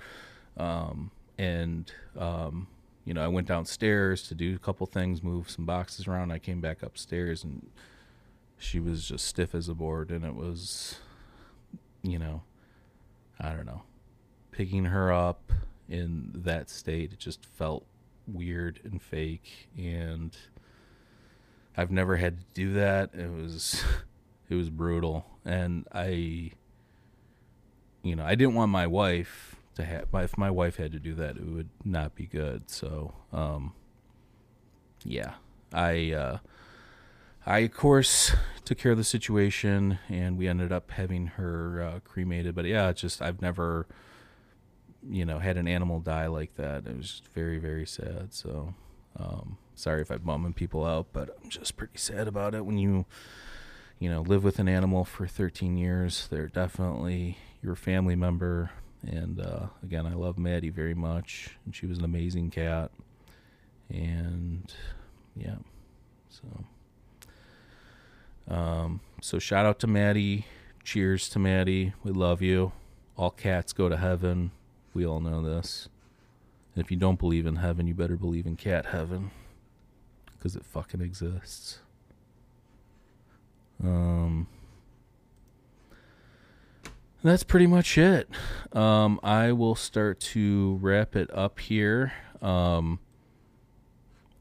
[0.57, 2.67] Um, and um,
[3.05, 6.33] you know, I went downstairs to do a couple things, move some boxes around.
[6.33, 7.71] I came back upstairs, and
[8.59, 10.99] she was just stiff as a board, and it was,
[12.03, 12.43] you know,
[13.41, 13.83] I don't know,
[14.51, 15.53] picking her up
[15.89, 17.13] in that state.
[17.13, 17.87] It just felt
[18.27, 20.37] weird and fake and
[21.77, 23.15] I've never had to do that.
[23.15, 23.83] It was
[24.49, 26.53] it was brutal and I
[28.09, 31.15] you know, I didn't want my wife to have if my wife had to do
[31.15, 32.71] that it would not be good.
[32.71, 33.73] So, um
[35.05, 35.35] yeah.
[35.73, 36.39] I uh
[37.47, 38.33] I of course
[38.65, 42.89] took care of the situation and we ended up having her uh, cremated, but yeah,
[42.89, 43.87] it's just I've never
[45.09, 46.87] you know, had an animal die like that.
[46.87, 48.33] It was very, very sad.
[48.35, 48.75] So,
[49.19, 52.65] um, sorry if I'm bumming people out, but I'm just pretty sad about it.
[52.65, 53.07] When you,
[53.99, 58.71] you know, live with an animal for 13 years, they're definitely your family member.
[59.07, 62.91] And uh, again, I love Maddie very much, and she was an amazing cat.
[63.89, 64.73] And
[65.37, 65.57] yeah,
[66.29, 66.65] so.
[68.49, 70.47] Um, so shout out to Maddie.
[70.85, 71.93] Cheers to Maddie.
[72.03, 72.73] We love you.
[73.17, 74.53] All cats go to heaven.
[74.95, 75.89] We all know this.
[76.75, 79.31] And if you don't believe in heaven, you better believe in cat heaven.
[80.33, 81.81] Because it fucking exists.
[83.83, 84.47] Um,
[87.23, 88.29] that's pretty much it.
[88.73, 92.13] Um, I will start to wrap it up here.
[92.41, 93.01] Um,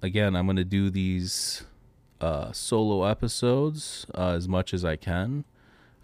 [0.02, 1.66] again, I'm going to do these
[2.22, 5.46] uh, solo episodes uh, as much as I can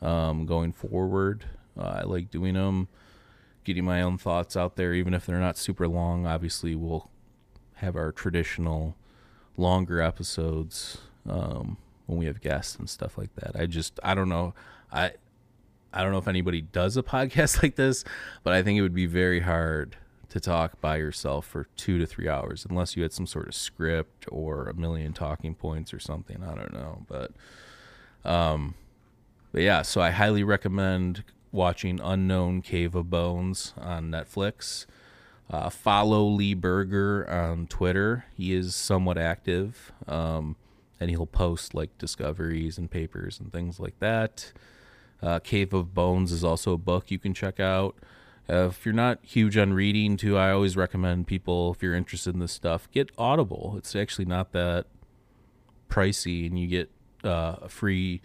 [0.02, 1.46] um, going forward.
[1.78, 2.88] Uh, I like doing them
[3.64, 6.28] getting my own thoughts out there, even if they're not super long.
[6.28, 7.10] Obviously, we'll
[7.76, 8.96] have our traditional
[9.58, 10.98] longer episodes
[11.28, 13.56] um, when we have guests and stuff like that.
[13.56, 14.54] I just I don't know.
[14.92, 15.14] I
[15.94, 18.04] I don't know if anybody does a podcast like this,
[18.44, 19.98] but I think it would be very hard
[20.30, 23.54] to talk by yourself for two to three hours unless you had some sort of
[23.54, 26.44] script or a million talking points or something.
[26.44, 27.32] I don't know, but
[28.26, 28.74] um,
[29.52, 29.84] but yeah.
[29.84, 34.88] So I highly recommend watching Unknown Cave of Bones on Netflix.
[35.52, 38.26] Uh, follow Lee Berger on Twitter.
[38.36, 40.56] He is somewhat active, um,
[41.00, 44.52] and he'll post like discoveries and papers and things like that.
[45.24, 47.96] Uh, Cave of Bones is also a book you can check out.
[48.50, 52.34] Uh, if you're not huge on reading, too, I always recommend people, if you're interested
[52.34, 53.76] in this stuff, get Audible.
[53.78, 54.86] It's actually not that
[55.90, 56.92] pricey, and you get
[57.24, 58.22] uh, a free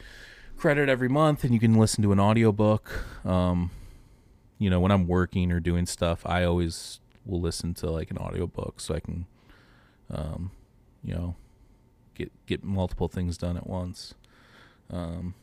[0.57, 3.05] credit every month, and you can listen to an audiobook.
[3.24, 3.70] Um,
[4.59, 8.18] you know, when I'm working or doing stuff, I always will listen to like an
[8.18, 9.26] audiobook so I can,
[10.11, 10.51] um,
[11.05, 11.36] you know,
[12.14, 14.14] get get multiple things done at once.
[14.90, 15.34] Um,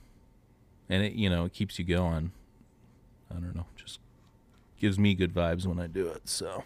[0.89, 2.31] and it, you know, it keeps you going.
[3.29, 3.99] I don't know, just
[4.77, 6.27] gives me good vibes when I do it.
[6.29, 6.63] So,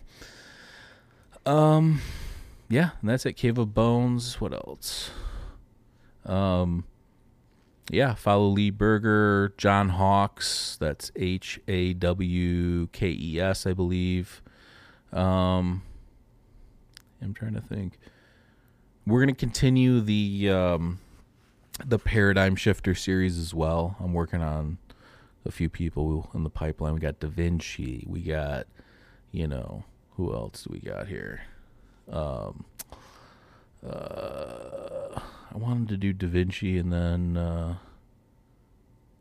[1.46, 2.02] um,
[2.68, 3.34] yeah, that's it.
[3.34, 4.40] Cave of Bones.
[4.42, 5.12] What else?
[6.26, 6.86] Um,
[7.90, 10.78] yeah, follow Lee Berger, John Hawkes.
[10.80, 14.42] That's H A W K E S, I believe.
[15.12, 15.82] Um,
[17.22, 17.98] I'm trying to think.
[19.08, 21.00] We're gonna continue the um,
[21.86, 23.96] the paradigm shifter series as well.
[24.00, 24.78] I'm working on
[25.46, 26.94] a few people in the pipeline.
[26.94, 28.06] We got Da Vinci.
[28.08, 28.68] We got,
[29.32, 29.84] you know,
[30.16, 31.42] who else do we got here?
[32.12, 32.66] Um,
[33.86, 35.20] uh,
[35.54, 37.76] I wanted to do Da Vinci and then, uh,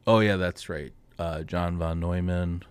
[0.06, 0.92] oh yeah, that's right.
[1.18, 2.62] Uh, John von Neumann.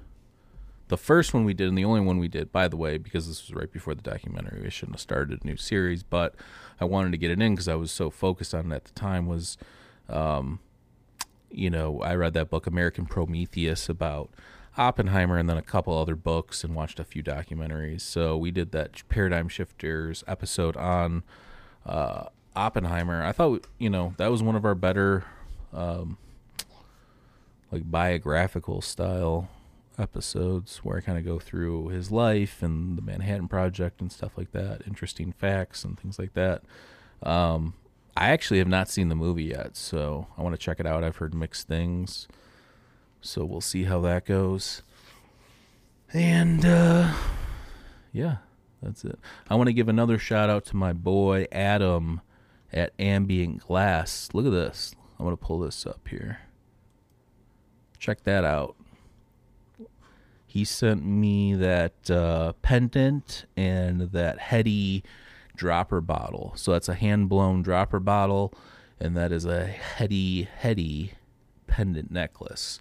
[0.90, 3.28] The first one we did, and the only one we did, by the way, because
[3.28, 6.34] this was right before the documentary, we shouldn't have started a new series, but
[6.80, 8.94] I wanted to get it in because I was so focused on it at the
[8.94, 9.28] time.
[9.28, 9.58] Was
[10.08, 10.60] um,
[11.52, 14.30] you know, I read that book, American Prometheus, about
[14.78, 18.02] Oppenheimer, and then a couple other books, and watched a few documentaries.
[18.02, 21.24] So we did that Paradigm Shifters episode on
[21.86, 22.26] uh,
[22.56, 23.24] Oppenheimer.
[23.24, 25.26] I thought, you know, that was one of our better,
[25.74, 26.18] um,
[27.72, 29.50] like biographical style
[29.98, 34.38] episodes where I kind of go through his life and the Manhattan Project and stuff
[34.38, 36.64] like that, interesting facts and things like that.
[37.24, 37.74] Um,
[38.16, 41.04] I actually have not seen the movie yet, so I want to check it out.
[41.04, 42.28] I've heard mixed things,
[43.22, 44.82] so we'll see how that goes.
[46.14, 47.14] And uh,
[48.12, 48.38] yeah,
[48.82, 49.20] that's it.
[49.50, 52.22] I want to give another shout out to my boy Adam
[52.72, 54.30] at Ambient Glass.
[54.34, 54.96] Look at this.
[55.20, 56.40] I'm going to pull this up here.
[58.00, 58.76] Check that out.
[60.58, 65.04] He sent me that uh, pendant and that heady
[65.56, 66.54] dropper bottle.
[66.56, 68.56] So that's a hand blown dropper bottle,
[69.00, 71.12] and that is a heady, heady
[71.68, 72.80] pendant necklace.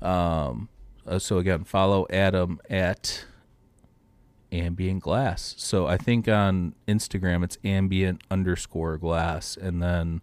[0.00, 0.68] Um,
[1.06, 3.24] uh, so again, follow Adam at
[4.50, 5.54] ambient glass.
[5.58, 10.22] So I think on Instagram it's ambient underscore glass, and then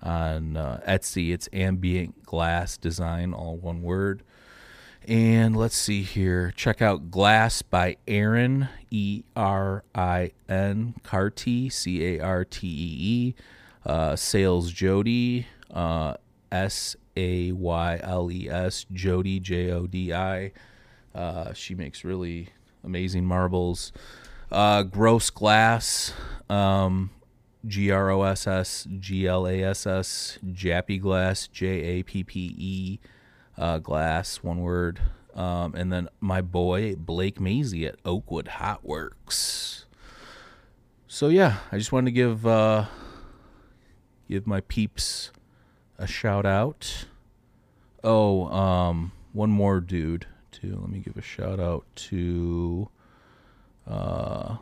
[0.00, 4.22] on uh, Etsy it's ambient glass design, all one word.
[5.06, 6.52] And let's see here.
[6.56, 12.96] Check out Glass by Erin, E R I N, Cartee, C A R T E
[12.98, 13.34] E.
[13.84, 16.14] Uh, Sayles Jodi, uh,
[16.50, 20.50] S A Y L E S, Jodi, J O D I.
[21.14, 22.48] Uh, she makes really
[22.82, 23.92] amazing marbles.
[24.50, 26.14] Uh, Gross Glass,
[26.50, 27.10] um,
[27.64, 32.24] G R O S S G L A S S, Jappe Glass, J A P
[32.24, 32.98] P E
[33.58, 35.00] uh, glass, one word.
[35.34, 39.84] Um, and then my boy Blake Maisie at Oakwood Hot Works.
[41.06, 42.86] So yeah, I just wanted to give uh,
[44.28, 45.30] give my peeps
[45.98, 47.06] a shout out.
[48.02, 50.78] Oh, um, one more dude too.
[50.80, 52.88] Let me give a shout out to
[53.86, 54.56] uh,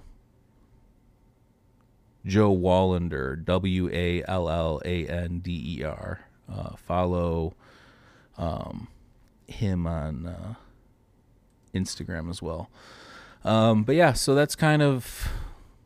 [2.27, 6.21] Joe Wallander, W A L L A N D E R.
[6.53, 7.55] Uh, follow
[8.39, 8.89] um,
[9.47, 10.55] him on uh,
[11.75, 12.71] Instagram as well.
[13.45, 15.29] Um, but yeah, so that's kind of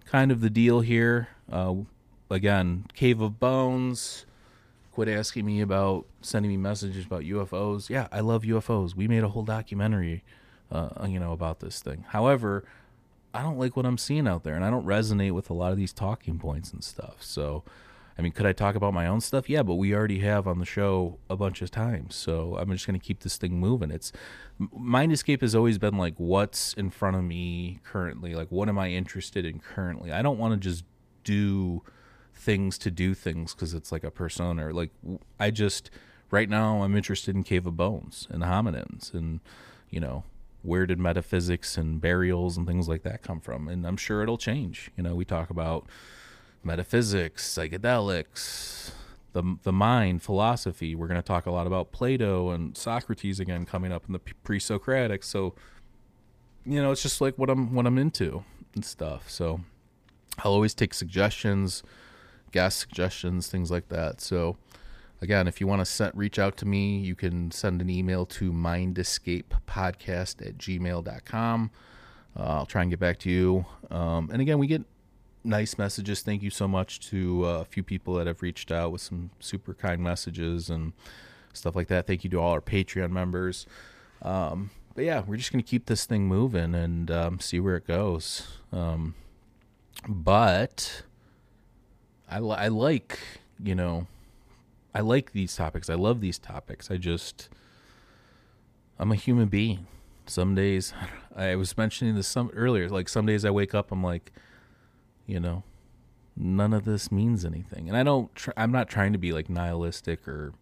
[0.05, 1.29] kind of the deal here.
[1.51, 1.75] Uh,
[2.31, 4.25] again, Cave of Bones.
[4.93, 7.89] Quit asking me about sending me messages about UFOs.
[7.89, 8.97] Yeah, I love UFOs.
[8.97, 10.25] We made a whole documentary,
[10.73, 12.05] uh, you know, about this thing.
[12.09, 12.65] However,
[13.33, 15.71] I don't like what I'm seeing out there, and I don't resonate with a lot
[15.71, 17.19] of these talking points and stuff.
[17.21, 17.63] So
[18.19, 19.49] I mean, could I talk about my own stuff?
[19.49, 22.17] Yeah, but we already have on the show a bunch of times.
[22.17, 23.93] So I'm just going to keep this thing moving.
[23.93, 24.13] It's
[24.59, 28.35] Mind Escape has always been like, what's in front of me currently?
[28.35, 30.11] Like, what am I interested in currently?
[30.11, 30.85] I don't want to just
[31.23, 31.83] do
[32.35, 34.73] things to do things because it's like a persona.
[34.73, 34.91] Like,
[35.39, 35.91] I just
[36.31, 39.41] right now I'm interested in Cave of Bones and hominins and
[39.91, 40.25] you know
[40.63, 44.39] where did metaphysics and burials and things like that come from and I'm sure it'll
[44.39, 44.91] change.
[44.97, 45.87] You know, we talk about
[46.63, 48.91] metaphysics, psychedelics,
[49.33, 50.95] the the mind, philosophy.
[50.95, 54.19] We're going to talk a lot about Plato and Socrates again coming up in the
[54.19, 55.23] pre-Socratic.
[55.23, 55.55] So
[56.65, 58.45] you know, it's just like what I'm what I'm into
[58.75, 59.31] and stuff.
[59.31, 59.61] So
[60.41, 61.83] I'll always take suggestions,
[62.53, 64.21] guest suggestions, things like that.
[64.21, 64.57] So
[65.21, 68.27] again, if you want to set, reach out to me, you can send an email
[68.27, 71.71] to mindescapepodcast at gmail.com.
[72.37, 73.65] Uh, I'll try and get back to you.
[73.91, 74.83] Um, and again, we get
[75.49, 76.23] nice messages.
[76.23, 79.31] Thank you so much to uh, a few people that have reached out with some
[79.41, 80.93] super kind messages and
[81.53, 82.07] stuff like that.
[82.07, 83.67] Thank you to all our Patreon members.
[84.23, 87.77] Um, but yeah, we're just going to keep this thing moving and um, see where
[87.77, 88.47] it goes.
[88.73, 89.15] Um,
[90.07, 91.03] but
[92.31, 93.19] I, li- I like,
[93.63, 94.07] you know,
[94.95, 95.89] I like these topics.
[95.89, 96.91] I love these topics.
[96.91, 97.49] I just,
[98.99, 99.87] I'm a human being.
[100.27, 100.93] Some days,
[101.37, 102.89] I was mentioning this some earlier.
[102.89, 104.33] Like some days I wake up, I'm like,
[105.29, 105.63] you know,
[106.37, 107.87] none of this means anything.
[107.87, 108.35] And I don't.
[108.35, 110.55] Tr- I'm not trying to be like nihilistic or,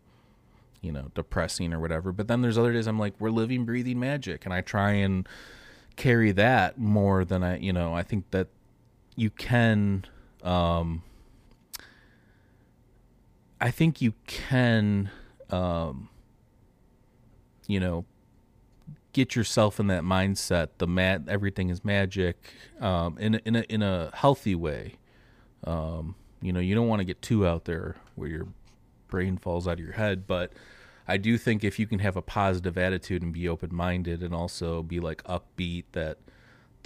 [0.82, 2.12] you know, depressing or whatever.
[2.12, 5.26] But then there's other days I'm like, we're living, breathing magic, and I try and
[5.94, 7.58] carry that more than I.
[7.58, 8.48] You know, I think that
[9.14, 10.04] you can.
[10.42, 11.02] Um,
[13.60, 15.10] I think you can,
[15.48, 16.10] um,
[17.66, 18.04] you know,
[19.16, 20.68] get yourself in that mindset.
[20.76, 24.96] The mat, everything is magic, um, in a, in a in a healthy way.
[25.64, 28.46] Um, you know, you don't want to get too out there where your
[29.08, 30.52] brain falls out of your head, but
[31.08, 34.34] I do think if you can have a positive attitude and be open minded, and
[34.34, 36.18] also be like upbeat that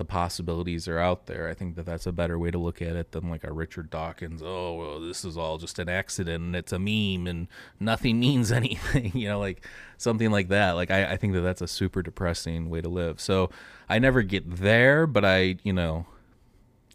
[0.01, 1.47] the possibilities are out there.
[1.47, 3.91] I think that that's a better way to look at it than like a Richard
[3.91, 4.41] Dawkins.
[4.43, 7.49] Oh, well, this is all just an accident and it's a meme and
[7.79, 9.13] nothing means anything.
[9.15, 9.63] you know, like
[9.99, 10.73] something like that.
[10.73, 13.21] Like I, I think that that's a super depressing way to live.
[13.21, 13.51] So
[13.91, 16.07] I never get there, but I, you know,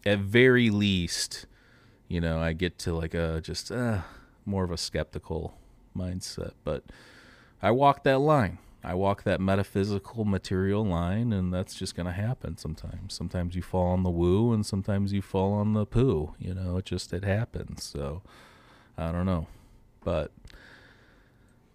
[0.04, 1.46] at very least,
[2.08, 4.00] you know, I get to like a just uh,
[4.44, 5.54] more of a skeptical
[5.96, 6.54] mindset.
[6.64, 6.82] But
[7.62, 8.58] I walk that line.
[8.86, 13.14] I walk that metaphysical material line, and that's just going to happen sometimes.
[13.14, 16.34] Sometimes you fall on the woo, and sometimes you fall on the poo.
[16.38, 17.82] You know, it just it happens.
[17.82, 18.22] So
[18.96, 19.48] I don't know,
[20.04, 20.30] but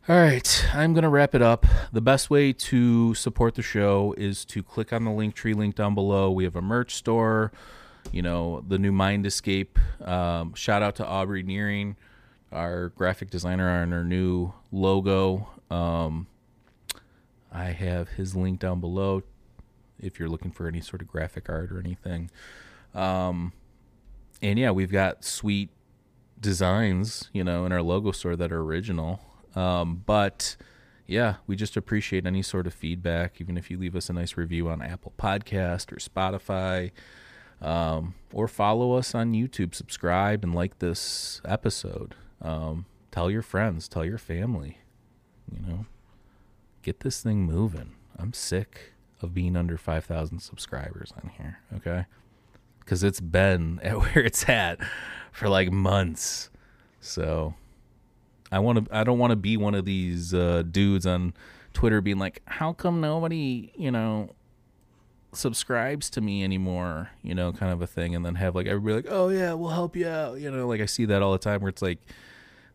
[0.07, 1.66] all right, I'm going to wrap it up.
[1.91, 5.76] The best way to support the show is to click on the link tree link
[5.76, 6.32] down below.
[6.32, 7.51] We have a merch store,
[8.14, 9.78] you know, the new Mind Escape.
[10.01, 11.97] Um, shout out to Aubrey Nehring,
[12.53, 15.49] our graphic designer, on our new logo.
[15.70, 16.28] Um,
[17.52, 19.24] I have his link down below
[19.99, 22.32] if you're looking for any sort of graphic art or anything.
[22.93, 23.54] Um,
[24.41, 25.70] and yeah, we've got sweet
[26.39, 29.20] designs, you know, in our logo store that are original.
[29.56, 30.56] Um, but
[31.06, 34.38] yeah, we just appreciate any sort of feedback, even if you leave us a nice
[34.38, 36.91] review on Apple Podcast or Spotify,
[37.62, 42.16] um, or follow us on YouTube, subscribe and like this episode.
[42.41, 44.80] Um, tell your friends, tell your family,
[45.52, 45.86] you know
[46.82, 47.93] get this thing moving.
[48.17, 52.05] I'm sick of being under 5,000 subscribers on here, okay?
[52.79, 54.79] Because it's been at where it's at
[55.32, 56.49] for like months.
[56.99, 57.55] So
[58.51, 61.34] I want to, I don't want to be one of these uh, dudes on
[61.73, 64.32] Twitter being like, how come nobody, you know,
[65.34, 68.13] subscribes to me anymore, you know, kind of a thing.
[68.15, 70.39] And then have like everybody like, oh yeah, we'll help you out.
[70.39, 71.99] You know, like I see that all the time where it's like,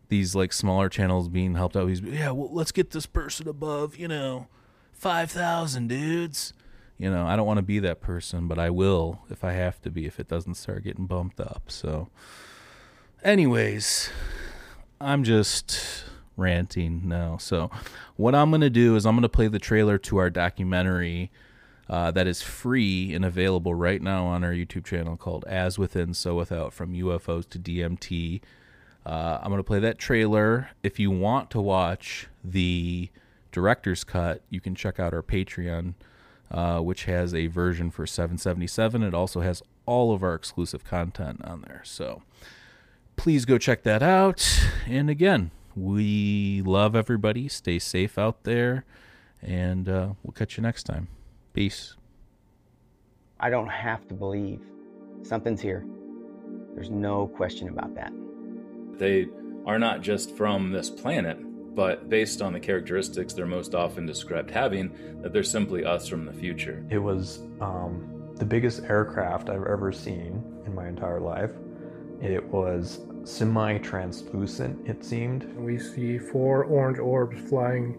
[0.09, 1.87] these like smaller channels being helped out.
[1.87, 4.47] He's yeah, well, let's get this person above, you know,
[4.93, 6.53] five thousand dudes.
[6.97, 9.81] You know, I don't want to be that person, but I will if I have
[9.83, 11.63] to be if it doesn't start getting bumped up.
[11.67, 12.09] So,
[13.23, 14.09] anyways,
[14.99, 16.05] I'm just
[16.35, 17.37] ranting now.
[17.37, 17.69] So,
[18.15, 21.31] what I'm gonna do is I'm gonna play the trailer to our documentary.
[21.89, 26.13] Uh, that is free and available right now on our YouTube channel called As Within,
[26.13, 28.41] So Without From UFOs to DMT.
[29.07, 30.71] Uh, I'm going to play that trailer.
[30.83, 33.09] If you want to watch the
[33.53, 35.93] director's cut, you can check out our Patreon,
[36.51, 39.03] uh, which has a version for 777.
[39.03, 41.81] It also has all of our exclusive content on there.
[41.85, 42.21] So
[43.15, 44.45] please go check that out.
[44.85, 47.47] And again, we love everybody.
[47.47, 48.83] Stay safe out there.
[49.41, 51.07] And uh, we'll catch you next time.
[51.53, 51.95] Peace.
[53.39, 54.59] I don't have to believe
[55.23, 55.85] something's here.
[56.75, 58.11] There's no question about that.
[58.97, 59.27] They
[59.65, 61.37] are not just from this planet,
[61.75, 66.25] but based on the characteristics they're most often described having, that they're simply us from
[66.25, 66.85] the future.
[66.89, 71.51] It was um, the biggest aircraft I've ever seen in my entire life.
[72.21, 75.55] It was semi translucent, it seemed.
[75.55, 77.95] We see four orange orbs flying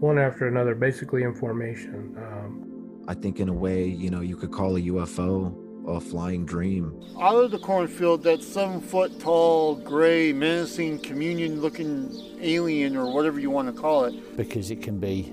[0.00, 2.14] one after another, basically in formation.
[2.16, 5.52] Um, I think, in a way, you know, you could call a UFO
[5.96, 6.92] a flying dream.
[7.20, 12.10] Out of the cornfield, that seven foot tall, gray, menacing, communion looking
[12.40, 14.36] alien, or whatever you want to call it.
[14.36, 15.32] Because it can be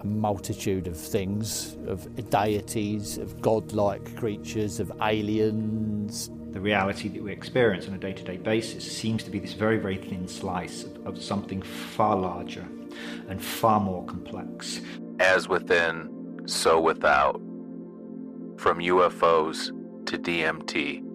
[0.00, 6.30] a multitude of things, of deities, of godlike creatures, of aliens.
[6.52, 9.54] The reality that we experience on a day to day basis seems to be this
[9.54, 12.66] very, very thin slice of, of something far larger
[13.28, 14.80] and far more complex.
[15.20, 17.40] As within, so without.
[18.58, 19.70] From UFOs
[20.06, 21.07] to DMT.